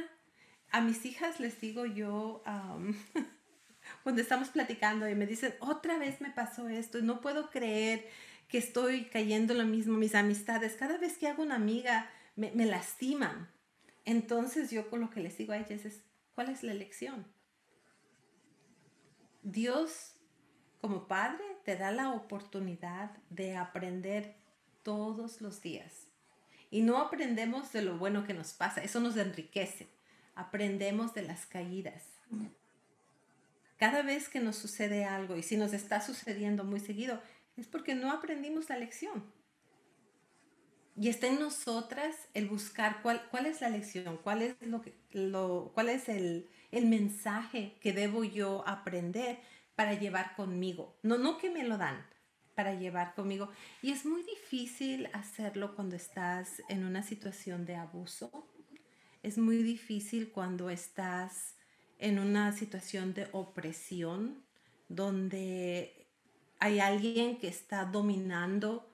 A 0.72 0.82
mis 0.82 1.06
hijas 1.06 1.40
les 1.40 1.60
digo 1.60 1.86
yo, 1.86 2.44
cuando 4.04 4.22
estamos 4.22 4.50
platicando 4.50 5.10
y 5.10 5.16
me 5.16 5.26
dicen, 5.26 5.54
otra 5.60 5.98
vez 5.98 6.22
me 6.22 6.30
pasó 6.30 6.70
esto, 6.70 7.00
y 7.00 7.04
no 7.04 7.22
puedo 7.22 7.50
creer 7.50 8.08
que 8.48 8.58
estoy 8.58 9.06
cayendo 9.06 9.54
lo 9.54 9.66
mismo, 9.66 9.98
mis 9.98 10.16
amistades, 10.16 10.76
cada 10.76 10.98
vez 10.98 11.18
que 11.18 11.28
hago 11.28 11.44
una 11.44 11.56
amiga, 11.56 12.10
me, 12.36 12.52
me 12.52 12.66
lastiman. 12.66 13.50
Entonces 14.06 14.72
yo 14.72 14.90
con 14.90 15.02
lo 15.02 15.10
que 15.10 15.22
les 15.22 15.38
digo 15.38 15.54
a 15.54 15.58
ellas 15.58 15.86
es, 15.86 16.02
¿cuál 16.34 16.50
es 16.50 16.64
la 16.64 16.72
elección? 16.72 17.26
Dios 19.44 20.14
como 20.82 21.08
Padre 21.08 21.44
te 21.66 21.76
da 21.76 21.92
la 21.92 22.12
oportunidad 22.12 23.12
de 23.30 23.58
aprender 23.58 24.36
todos 24.84 25.42
los 25.42 25.62
días. 25.62 26.08
Y 26.72 26.82
no 26.82 26.98
aprendemos 26.98 27.72
de 27.72 27.82
lo 27.82 27.98
bueno 27.98 28.26
que 28.26 28.34
nos 28.34 28.54
pasa, 28.54 28.84
eso 28.84 29.00
nos 29.00 29.18
enriquece. 29.18 29.88
Aprendemos 30.36 31.14
de 31.14 31.24
las 31.24 31.46
caídas. 31.46 32.04
Cada 33.78 34.04
vez 34.04 34.30
que 34.30 34.40
nos 34.40 34.56
sucede 34.56 35.06
algo, 35.06 35.36
y 35.36 35.44
si 35.44 35.58
nos 35.58 35.74
está 35.74 36.02
sucediendo 36.02 36.64
muy 36.64 36.80
seguido, 36.80 37.22
es 37.58 37.68
porque 37.68 37.96
no 37.96 38.12
aprendimos 38.12 38.70
la 38.70 38.78
lección. 38.78 39.24
Y 40.96 41.08
está 41.10 41.28
en 41.28 41.40
nosotras 41.40 42.16
el 42.34 42.50
buscar 42.50 43.02
cuál, 43.02 43.26
cuál 43.32 43.46
es 43.46 43.62
la 43.62 43.70
lección, 43.70 44.18
cuál 44.18 44.42
es, 44.42 44.56
lo 44.62 44.82
que, 44.82 44.94
lo, 45.12 45.72
cuál 45.74 45.90
es 45.90 46.10
el, 46.10 46.50
el 46.72 46.86
mensaje 46.86 47.78
que 47.82 47.94
debo 47.94 48.24
yo 48.24 48.64
aprender 48.68 49.40
para 49.76 49.94
llevar 49.94 50.36
conmigo. 50.36 50.98
No, 51.04 51.18
no 51.18 51.38
que 51.38 51.50
me 51.50 51.64
lo 51.64 51.78
dan, 51.78 52.06
para 52.56 52.76
llevar 52.76 53.16
conmigo. 53.16 53.50
Y 53.82 53.92
es 53.92 54.06
muy 54.06 54.24
difícil 54.24 55.08
hacerlo 55.14 55.76
cuando 55.76 55.96
estás 55.96 56.62
en 56.70 56.84
una 56.84 57.04
situación 57.04 57.66
de 57.66 57.76
abuso. 57.76 58.48
Es 59.24 59.38
muy 59.38 59.64
difícil 59.64 60.32
cuando 60.32 60.70
estás 60.70 61.56
en 61.98 62.20
una 62.20 62.52
situación 62.54 63.14
de 63.14 63.28
opresión, 63.32 64.44
donde 64.88 66.08
hay 66.60 66.80
alguien 66.80 67.38
que 67.38 67.48
está 67.48 67.86
dominando 67.86 68.90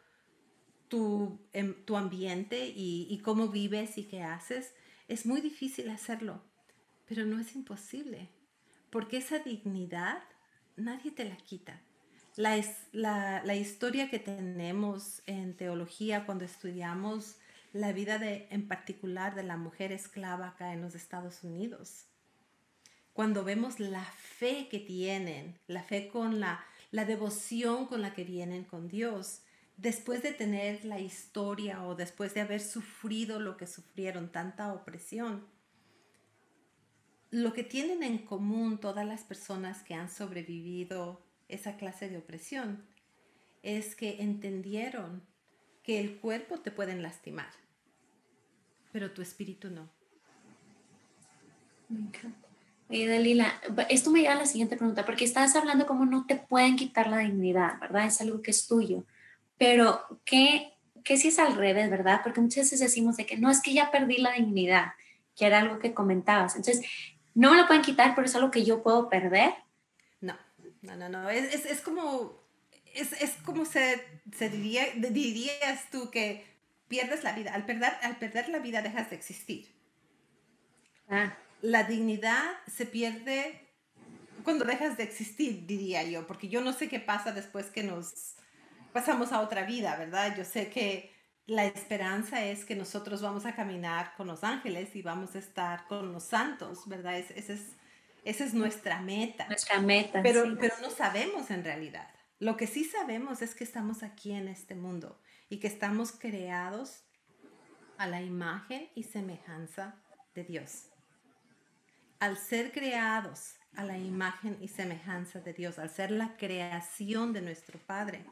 tu, 0.87 1.39
em, 1.53 1.73
tu 1.85 1.97
ambiente 1.97 2.67
y, 2.67 3.07
y 3.09 3.19
cómo 3.19 3.49
vives 3.49 3.97
y 3.97 4.03
qué 4.03 4.23
haces. 4.23 4.73
Es 5.07 5.25
muy 5.25 5.41
difícil 5.41 5.89
hacerlo 5.89 6.41
pero 7.07 7.25
no 7.25 7.39
es 7.39 7.55
imposible, 7.55 8.29
porque 8.89 9.17
esa 9.17 9.39
dignidad 9.39 10.23
nadie 10.75 11.11
te 11.11 11.25
la 11.25 11.37
quita. 11.37 11.81
La, 12.35 12.61
la, 12.91 13.41
la, 13.45 13.55
historia 13.55 14.09
que 14.09 14.19
tenemos 14.19 15.21
en 15.25 15.55
teología 15.55 16.25
cuando 16.25 16.43
estudiamos 16.43 17.37
la 17.71 17.93
vida 17.93 18.17
de, 18.17 18.47
en 18.51 18.67
particular 18.67 19.35
de 19.35 19.43
la 19.43 19.55
mujer 19.55 19.93
esclava 19.93 20.49
acá 20.49 20.73
en 20.73 20.81
los 20.81 20.95
Estados 20.95 21.43
Unidos, 21.43 22.07
cuando 23.13 23.45
vemos 23.45 23.79
la 23.79 24.03
fe 24.03 24.67
que 24.69 24.79
tienen, 24.79 25.57
la 25.67 25.83
fe 25.83 26.09
con 26.09 26.41
la, 26.41 26.65
la 26.91 27.05
devoción 27.05 27.85
con 27.87 28.01
la 28.01 28.13
que 28.13 28.25
vienen 28.25 28.65
con 28.65 28.89
Dios, 28.89 29.43
después 29.77 30.21
de 30.21 30.33
tener 30.33 30.83
la 30.83 30.99
historia 30.99 31.83
o 31.83 31.95
después 31.95 32.33
de 32.33 32.41
haber 32.41 32.61
sufrido 32.61 33.39
lo 33.39 33.55
que 33.55 33.67
sufrieron, 33.67 34.29
tanta 34.29 34.73
opresión, 34.73 35.45
lo 37.35 37.51
que 37.51 37.63
tienen 37.63 38.01
en 38.01 38.19
común 38.19 38.77
todas 38.77 39.05
las 39.05 39.23
personas 39.23 39.83
que 39.83 39.93
han 39.93 40.09
sobrevivido 40.09 41.21
esa 41.49 41.75
clase 41.75 42.07
de 42.07 42.17
opresión 42.17 42.85
es 43.61 43.95
que 43.95 44.21
entendieron 44.21 45.21
que 45.83 45.99
el 45.99 46.17
cuerpo 46.17 46.59
te 46.61 46.71
pueden 46.71 47.03
lastimar, 47.03 47.49
pero 48.93 49.11
tu 49.11 49.21
espíritu 49.21 49.69
no. 49.69 49.89
Oye, 52.87 53.07
Dalila, 53.07 53.61
esto 53.89 54.11
me 54.11 54.21
lleva 54.21 54.35
a 54.35 54.37
la 54.37 54.45
siguiente 54.45 54.77
pregunta, 54.77 55.05
porque 55.05 55.25
estás 55.25 55.57
hablando 55.57 55.85
como 55.85 56.05
no 56.05 56.25
te 56.25 56.37
pueden 56.37 56.77
quitar 56.77 57.07
la 57.07 57.17
dignidad, 57.17 57.79
¿verdad? 57.81 58.05
Es 58.05 58.21
algo 58.21 58.41
que 58.41 58.51
es 58.51 58.65
tuyo. 58.65 59.03
Pero, 59.57 60.21
¿qué, 60.23 60.73
qué 61.03 61.17
si 61.17 61.27
es 61.27 61.39
al 61.39 61.55
revés, 61.55 61.89
verdad? 61.89 62.21
Porque 62.23 62.39
muchas 62.39 62.65
veces 62.65 62.79
decimos 62.79 63.17
de 63.17 63.25
que 63.25 63.37
no, 63.37 63.51
es 63.51 63.61
que 63.61 63.73
ya 63.73 63.91
perdí 63.91 64.19
la 64.19 64.31
dignidad, 64.31 64.93
que 65.35 65.45
era 65.47 65.59
algo 65.59 65.79
que 65.79 65.93
comentabas. 65.93 66.55
Entonces, 66.55 66.85
no 67.35 67.51
me 67.51 67.57
lo 67.57 67.67
pueden 67.67 67.83
quitar, 67.83 68.15
pero 68.15 68.25
es 68.25 68.35
algo 68.35 68.49
que 68.49 68.63
yo 68.63 68.81
puedo 68.81 69.09
perder. 69.09 69.53
No, 70.21 70.37
no, 70.81 70.95
no, 70.95 71.09
no. 71.09 71.29
Es, 71.29 71.65
es, 71.65 71.81
como, 71.81 72.41
es, 72.93 73.11
es, 73.21 73.31
como 73.43 73.65
se, 73.65 74.03
se 74.35 74.49
diría, 74.49 74.85
dirías 74.95 75.89
tú 75.91 76.09
que 76.09 76.45
pierdes 76.87 77.23
la 77.23 77.33
vida. 77.33 77.53
Al 77.53 77.65
perder, 77.65 77.91
al 78.01 78.17
perder 78.17 78.49
la 78.49 78.59
vida 78.59 78.81
dejas 78.81 79.09
de 79.09 79.17
existir. 79.17 79.75
Ah. 81.09 81.37
La 81.61 81.83
dignidad 81.83 82.43
se 82.67 82.85
pierde 82.85 83.61
cuando 84.43 84.63
dejas 84.63 84.95
de 84.95 85.03
existir, 85.03 85.65
diría 85.65 86.03
yo, 86.03 86.27
porque 86.27 86.47
yo 86.47 86.61
no 86.61 86.71
sé 86.71 86.87
qué 86.87 86.99
pasa 86.99 87.31
después 87.31 87.65
que 87.67 87.83
nos 87.83 88.35
pasamos 88.93 89.31
a 89.31 89.41
otra 89.41 89.63
vida, 89.63 89.97
¿verdad? 89.97 90.37
Yo 90.37 90.45
sé 90.45 90.69
que 90.69 91.14
la 91.47 91.65
esperanza 91.65 92.43
es 92.43 92.65
que 92.65 92.75
nosotros 92.75 93.21
vamos 93.21 93.45
a 93.45 93.55
caminar 93.55 94.15
con 94.15 94.27
los 94.27 94.43
ángeles 94.43 94.95
y 94.95 95.01
vamos 95.01 95.35
a 95.35 95.39
estar 95.39 95.85
con 95.87 96.11
los 96.11 96.23
santos, 96.23 96.87
¿verdad? 96.87 97.17
Es, 97.17 97.31
esa, 97.31 97.53
es, 97.53 97.77
esa 98.23 98.45
es 98.45 98.53
nuestra 98.53 99.01
meta. 99.01 99.47
Nuestra 99.47 99.79
meta. 99.79 100.21
Pero, 100.23 100.57
pero 100.59 100.73
no 100.81 100.89
sabemos 100.89 101.51
en 101.51 101.63
realidad. 101.63 102.07
Lo 102.39 102.57
que 102.57 102.67
sí 102.67 102.83
sabemos 102.83 103.41
es 103.41 103.53
que 103.53 103.63
estamos 103.63 104.01
aquí 104.01 104.31
en 104.31 104.47
este 104.47 104.75
mundo 104.75 105.21
y 105.47 105.59
que 105.59 105.67
estamos 105.67 106.11
creados 106.11 107.03
a 107.97 108.07
la 108.07 108.21
imagen 108.21 108.89
y 108.95 109.03
semejanza 109.03 109.95
de 110.33 110.43
Dios. 110.43 110.89
Al 112.19 112.37
ser 112.37 112.71
creados 112.71 113.55
a 113.75 113.83
la 113.83 113.97
imagen 113.97 114.57
y 114.61 114.67
semejanza 114.69 115.41
de 115.41 115.53
Dios, 115.53 115.79
al 115.79 115.89
ser 115.89 116.11
la 116.11 116.35
creación 116.37 117.33
de 117.33 117.41
nuestro 117.41 117.79
Padre, 117.79 118.25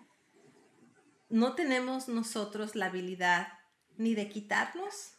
no 1.34 1.56
tenemos 1.56 2.10
nosotros 2.10 2.76
la 2.76 2.86
habilidad 2.86 3.48
ni 3.98 4.14
de 4.14 4.30
quitarnos, 4.30 5.18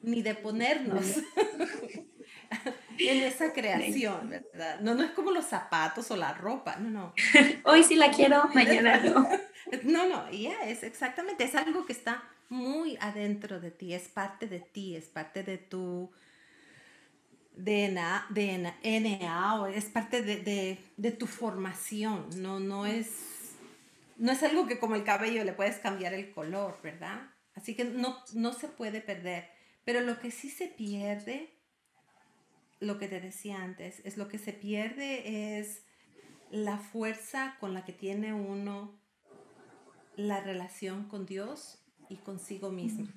ni 0.00 0.22
de 0.22 0.36
ponernos 0.36 1.04
en 2.98 3.22
esa 3.22 3.52
creación, 3.52 4.30
¿verdad? 4.30 4.78
No, 4.82 4.94
no 4.94 5.02
es 5.02 5.10
como 5.10 5.32
los 5.32 5.46
zapatos 5.46 6.12
o 6.12 6.16
la 6.16 6.32
ropa, 6.32 6.76
no, 6.76 6.90
no. 6.90 7.14
Hoy 7.64 7.82
sí 7.82 7.96
la 7.96 8.12
quiero, 8.12 8.48
mañana 8.54 9.00
no. 9.00 9.28
No, 9.84 10.08
no, 10.08 10.30
ya 10.30 10.62
es 10.64 10.84
exactamente, 10.84 11.42
es 11.42 11.56
algo 11.56 11.86
que 11.86 11.92
está 11.92 12.22
muy 12.48 12.96
adentro 13.00 13.58
de 13.58 13.72
ti, 13.72 13.94
es 13.94 14.06
parte 14.06 14.46
de 14.46 14.60
ti, 14.60 14.94
es 14.94 15.06
parte 15.06 15.42
de 15.42 15.58
tu 15.58 16.12
DNA, 17.56 18.26
DNA 18.30 19.60
o 19.60 19.66
es 19.66 19.86
parte 19.86 20.22
de, 20.22 21.12
tu 21.18 21.26
formación, 21.26 22.28
no, 22.36 22.60
no, 22.60 22.86
es, 22.86 23.31
no 24.22 24.30
es 24.30 24.40
algo 24.44 24.68
que 24.68 24.78
como 24.78 24.94
el 24.94 25.02
cabello 25.02 25.42
le 25.42 25.52
puedes 25.52 25.78
cambiar 25.78 26.14
el 26.14 26.30
color, 26.30 26.78
¿verdad? 26.80 27.28
Así 27.54 27.74
que 27.74 27.84
no, 27.84 28.22
no 28.34 28.52
se 28.52 28.68
puede 28.68 29.00
perder. 29.00 29.50
Pero 29.84 30.00
lo 30.00 30.20
que 30.20 30.30
sí 30.30 30.48
se 30.48 30.68
pierde, 30.68 31.52
lo 32.78 33.00
que 33.00 33.08
te 33.08 33.20
decía 33.20 33.60
antes, 33.60 34.00
es 34.04 34.16
lo 34.16 34.28
que 34.28 34.38
se 34.38 34.52
pierde 34.52 35.58
es 35.58 35.82
la 36.52 36.78
fuerza 36.78 37.56
con 37.58 37.74
la 37.74 37.84
que 37.84 37.92
tiene 37.92 38.32
uno 38.32 38.96
la 40.14 40.40
relación 40.40 41.08
con 41.08 41.26
Dios 41.26 41.82
y 42.08 42.14
consigo 42.14 42.70
mismo. 42.70 43.08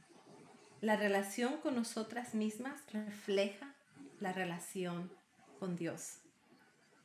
La 0.82 0.96
relación 0.96 1.58
con 1.58 1.76
nosotras 1.76 2.34
mismas 2.34 2.82
refleja 2.92 3.76
la 4.20 4.34
relación 4.34 5.12
con 5.60 5.76
Dios, 5.76 6.22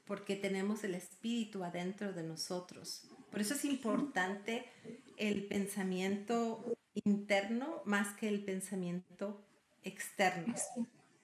porque 0.06 0.36
tenemos 0.36 0.84
el 0.84 0.94
Espíritu 0.94 1.64
adentro 1.64 2.14
de 2.14 2.22
nosotros. 2.22 3.10
Por 3.30 3.40
eso 3.40 3.54
es 3.54 3.64
importante 3.64 4.66
el 5.16 5.44
pensamiento 5.44 6.64
interno 6.94 7.82
más 7.84 8.16
que 8.16 8.28
el 8.28 8.44
pensamiento 8.44 9.40
externo. 9.82 10.54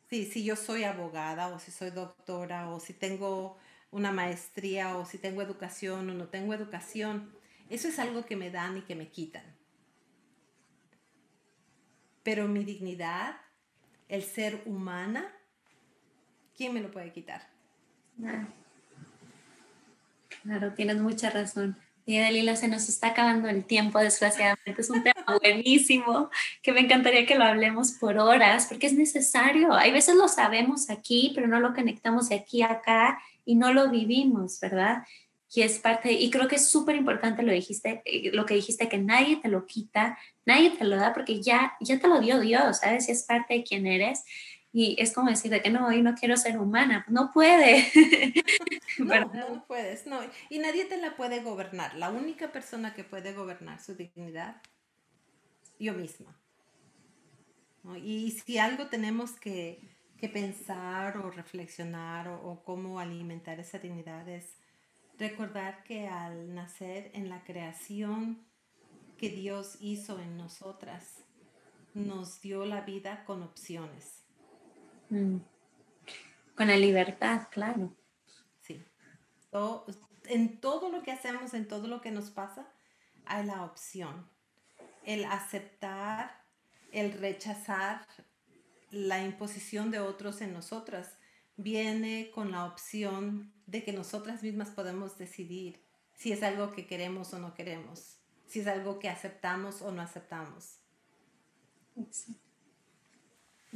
Sí, 0.09 0.25
si 0.25 0.45
yo 0.45 0.55
soy 0.55 0.85
abogada 0.85 1.49
o 1.49 1.59
si 1.59 1.73
soy 1.73 1.91
doctora 1.91 2.71
o 2.71 2.79
si 2.79 2.93
tengo 2.93 3.59
una 3.91 4.13
maestría 4.13 4.97
o 4.97 5.05
si 5.05 5.19
tengo 5.19 5.43
educación 5.43 6.09
o 6.11 6.15
no 6.15 6.29
tengo 6.29 6.55
educación, 6.55 7.33
eso 7.71 7.89
es 7.89 7.99
algo 7.99 8.25
que 8.25 8.37
me 8.37 8.51
dan 8.51 8.77
y 8.77 8.83
que 8.83 8.95
me 8.95 9.09
quitan. 9.09 9.45
Pero 12.23 12.47
mi 12.47 12.65
dignidad, 12.65 13.37
el 14.09 14.23
ser 14.23 14.63
humana, 14.67 15.33
¿quién 16.57 16.75
me 16.75 16.81
lo 16.81 16.91
puede 16.91 17.13
quitar? 17.13 17.49
Claro, 20.43 20.75
tienes 20.75 20.99
mucha 20.99 21.31
razón. 21.31 21.77
Y 22.09 22.21
Dalila, 22.21 22.55
se 22.55 22.69
nos 22.69 22.89
está 22.89 23.09
acabando 23.09 23.49
el 23.49 23.65
tiempo, 23.65 23.99
desgraciadamente. 23.99 24.81
Es 24.81 24.91
un 24.91 25.03
tema 25.03 25.25
buenísimo 25.43 26.31
que 26.63 26.71
me 26.71 26.81
encantaría 26.81 27.27
que 27.27 27.35
lo 27.35 27.43
hablemos 27.43 27.93
por 27.93 28.17
horas, 28.19 28.67
porque 28.69 28.87
es 28.87 28.93
necesario. 28.93 29.75
Hay 29.75 29.91
veces 29.91 30.15
lo 30.15 30.29
sabemos 30.29 30.89
aquí, 30.89 31.33
pero 31.35 31.49
no 31.49 31.59
lo 31.59 31.75
conectamos 31.75 32.29
de 32.29 32.37
aquí 32.37 32.63
a 32.63 32.71
acá 32.71 33.19
y 33.45 33.57
no 33.57 33.73
lo 33.73 33.91
vivimos, 33.91 34.61
¿verdad? 34.61 35.03
Y 35.53 35.63
es 35.63 35.81
parte, 35.81 36.13
y 36.13 36.31
creo 36.31 36.47
que 36.47 36.57
es 36.57 36.69
súper 36.69 36.95
importante 36.95 37.43
lo, 37.43 37.51
dijiste, 37.51 38.03
eh, 38.05 38.31
lo 38.33 38.47
que 38.47 38.55
dijiste, 38.55 38.89
que 38.89 38.99
nadie 38.99 39.37
te 39.37 39.49
lo 39.49 39.67
quita, 39.67 40.17
nadie 40.45 40.71
te 40.71 40.85
lo 40.85 40.97
da, 40.97 41.13
porque 41.13 41.43
ya, 41.43 41.77
ya 41.81 41.99
te 41.99 42.07
lo 42.07 42.21
dio 42.21 42.39
Dios, 42.39 42.79
¿sabes? 42.79 43.09
Y 43.09 43.13
es 43.13 43.25
parte 43.25 43.55
de 43.55 43.65
quién 43.65 43.85
eres. 43.85 44.23
Y 44.73 44.97
es 44.99 45.15
como 45.15 45.31
decir 45.31 45.51
de 45.51 45.63
que 45.63 45.71
no, 45.71 45.87
hoy 45.87 46.03
no 46.03 46.15
quiero 46.15 46.37
ser 46.37 46.59
humana. 46.59 47.05
No 47.09 47.31
puede. 47.33 47.91
no, 48.99 49.25
no 49.33 49.65
puedes, 49.67 50.07
no. 50.07 50.21
Y 50.51 50.59
nadie 50.59 50.85
te 50.85 50.99
la 50.99 51.17
puede 51.17 51.41
gobernar. 51.41 51.95
La 51.95 52.11
única 52.11 52.53
persona 52.53 52.93
que 52.95 53.05
puede 53.05 53.33
gobernar 53.33 53.81
su 53.81 53.95
dignidad, 53.95 54.61
yo 55.79 55.95
misma. 55.95 56.39
Y 58.03 58.33
si 58.33 58.59
algo 58.59 58.89
tenemos 58.89 59.33
que, 59.33 59.95
pensar 60.33 61.19
o 61.19 61.31
reflexionar 61.31 62.27
o, 62.27 62.41
o 62.43 62.65
cómo 62.65 62.99
alimentar 62.99 63.61
esa 63.61 63.79
dignidad 63.79 64.29
es 64.29 64.57
recordar 65.19 65.85
que 65.85 66.09
al 66.09 66.53
nacer 66.53 67.13
en 67.15 67.29
la 67.29 67.45
creación 67.45 68.45
que 69.17 69.31
Dios 69.31 69.77
hizo 69.81 70.19
en 70.19 70.37
nosotras, 70.37 71.25
nos 71.95 72.41
dio 72.41 72.65
la 72.67 72.83
vida 72.83 73.25
con 73.25 73.43
opciones. 73.43 74.26
Mm. 75.11 75.39
Con 76.57 76.69
la 76.69 76.77
libertad, 76.77 77.49
claro. 77.51 77.95
Sí. 78.63 78.83
en 80.25 80.61
todo 80.61 80.91
lo 80.91 81.03
que 81.03 81.13
hacemos, 81.13 81.55
en 81.55 81.69
todo 81.69 81.87
lo 81.87 82.01
que 82.01 82.11
nos 82.11 82.31
pasa, 82.31 82.67
hay 83.27 83.45
la 83.45 83.65
opción. 83.65 84.29
El 85.05 85.25
aceptar, 85.25 86.43
el 86.93 87.13
rechazar 87.13 88.07
la 88.91 89.23
imposición 89.23 89.91
de 89.91 90.01
otros 90.01 90.41
en 90.41 90.53
nosotras 90.53 91.19
viene 91.57 92.31
con 92.35 92.51
la 92.51 92.65
opción 92.65 93.53
de 93.67 93.85
que 93.85 93.93
nosotras 93.93 94.43
mismas 94.43 94.71
podemos 94.71 95.19
decidir 95.19 95.85
si 96.15 96.33
es 96.33 96.43
algo 96.43 96.73
que 96.73 96.87
queremos 96.87 97.33
o 97.35 97.39
no 97.39 97.55
queremos, 97.55 98.19
si 98.47 98.61
es 98.61 98.67
algo 98.67 98.99
que 98.99 99.09
aceptamos 99.09 99.83
o 99.83 99.93
no 99.93 100.03
aceptamos. 100.03 100.79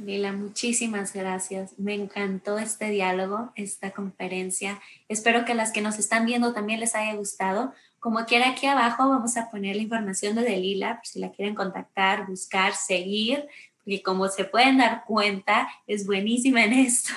Lila, 0.05 0.31
muchísimas 0.33 1.13
gracias. 1.13 1.77
Me 1.77 1.93
encantó 1.93 2.57
este 2.57 2.89
diálogo, 2.89 3.51
esta 3.55 3.91
conferencia. 3.91 4.81
Espero 5.07 5.45
que 5.45 5.53
las 5.53 5.71
que 5.71 5.81
nos 5.81 5.99
están 5.99 6.25
viendo 6.25 6.53
también 6.53 6.79
les 6.79 6.95
haya 6.95 7.13
gustado. 7.13 7.73
Como 7.99 8.25
quiera, 8.25 8.49
aquí 8.49 8.65
abajo 8.65 9.07
vamos 9.09 9.37
a 9.37 9.51
poner 9.51 9.75
la 9.75 9.83
información 9.83 10.35
de 10.35 10.57
Lila, 10.57 10.99
si 11.03 11.19
la 11.19 11.31
quieren 11.31 11.53
contactar, 11.53 12.25
buscar, 12.25 12.73
seguir, 12.73 13.47
porque 13.77 14.01
como 14.01 14.27
se 14.27 14.43
pueden 14.45 14.79
dar 14.79 15.03
cuenta, 15.05 15.69
es 15.85 16.05
buenísima 16.05 16.63
en 16.63 16.73
esto. 16.73 17.13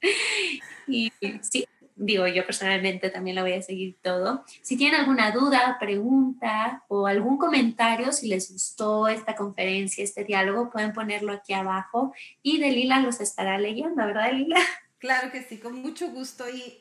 Y 0.90 1.12
sí, 1.42 1.66
digo, 1.98 2.26
yo 2.26 2.46
personalmente 2.46 3.10
también 3.10 3.36
la 3.36 3.42
voy 3.42 3.52
a 3.52 3.62
seguir 3.62 3.98
todo. 4.00 4.44
Si 4.62 4.76
tienen 4.76 5.00
alguna 5.00 5.30
duda, 5.32 5.76
pregunta 5.78 6.84
o 6.88 7.06
algún 7.06 7.36
comentario, 7.36 8.12
si 8.12 8.28
les 8.28 8.50
gustó 8.50 9.08
esta 9.08 9.34
conferencia, 9.34 10.04
este 10.04 10.24
diálogo, 10.24 10.70
pueden 10.70 10.92
ponerlo 10.92 11.32
aquí 11.32 11.52
abajo 11.52 12.14
y 12.42 12.58
Delila 12.58 13.00
los 13.00 13.20
estará 13.20 13.58
leyendo, 13.58 14.06
¿verdad, 14.06 14.30
Delila? 14.30 14.60
Claro 14.98 15.30
que 15.30 15.42
sí, 15.42 15.58
con 15.58 15.80
mucho 15.80 16.10
gusto 16.10 16.48
y 16.48 16.78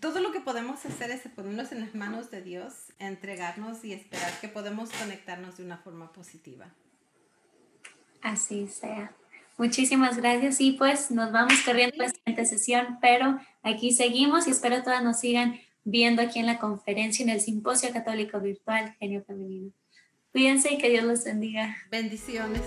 todo 0.00 0.20
lo 0.20 0.32
que 0.32 0.40
podemos 0.40 0.84
hacer 0.84 1.10
es 1.10 1.22
ponernos 1.34 1.72
en 1.72 1.80
las 1.80 1.94
manos 1.94 2.30
de 2.30 2.42
Dios, 2.42 2.92
entregarnos 2.98 3.84
y 3.84 3.92
esperar 3.92 4.32
que 4.40 4.48
podemos 4.48 4.90
conectarnos 4.90 5.56
de 5.56 5.64
una 5.64 5.78
forma 5.78 6.12
positiva. 6.12 6.66
Así 8.20 8.66
sea. 8.68 9.14
Muchísimas 9.56 10.16
gracias 10.16 10.60
y 10.60 10.72
pues 10.72 11.10
nos 11.10 11.30
vamos 11.30 11.54
corriendo 11.64 11.96
a 12.00 12.06
la 12.06 12.12
siguiente 12.12 12.44
sesión, 12.44 12.98
pero 13.00 13.38
aquí 13.62 13.92
seguimos 13.92 14.48
y 14.48 14.50
espero 14.50 14.82
todas 14.82 15.02
nos 15.04 15.20
sigan 15.20 15.60
viendo 15.84 16.22
aquí 16.22 16.40
en 16.40 16.46
la 16.46 16.58
conferencia 16.58 17.22
en 17.22 17.28
el 17.28 17.40
Simposio 17.40 17.92
Católico 17.92 18.40
Virtual 18.40 18.96
Genio 18.98 19.22
Femenino. 19.24 19.70
Cuídense 20.32 20.74
y 20.74 20.78
que 20.78 20.90
Dios 20.90 21.04
los 21.04 21.24
bendiga. 21.24 21.76
Bendiciones. 21.90 22.62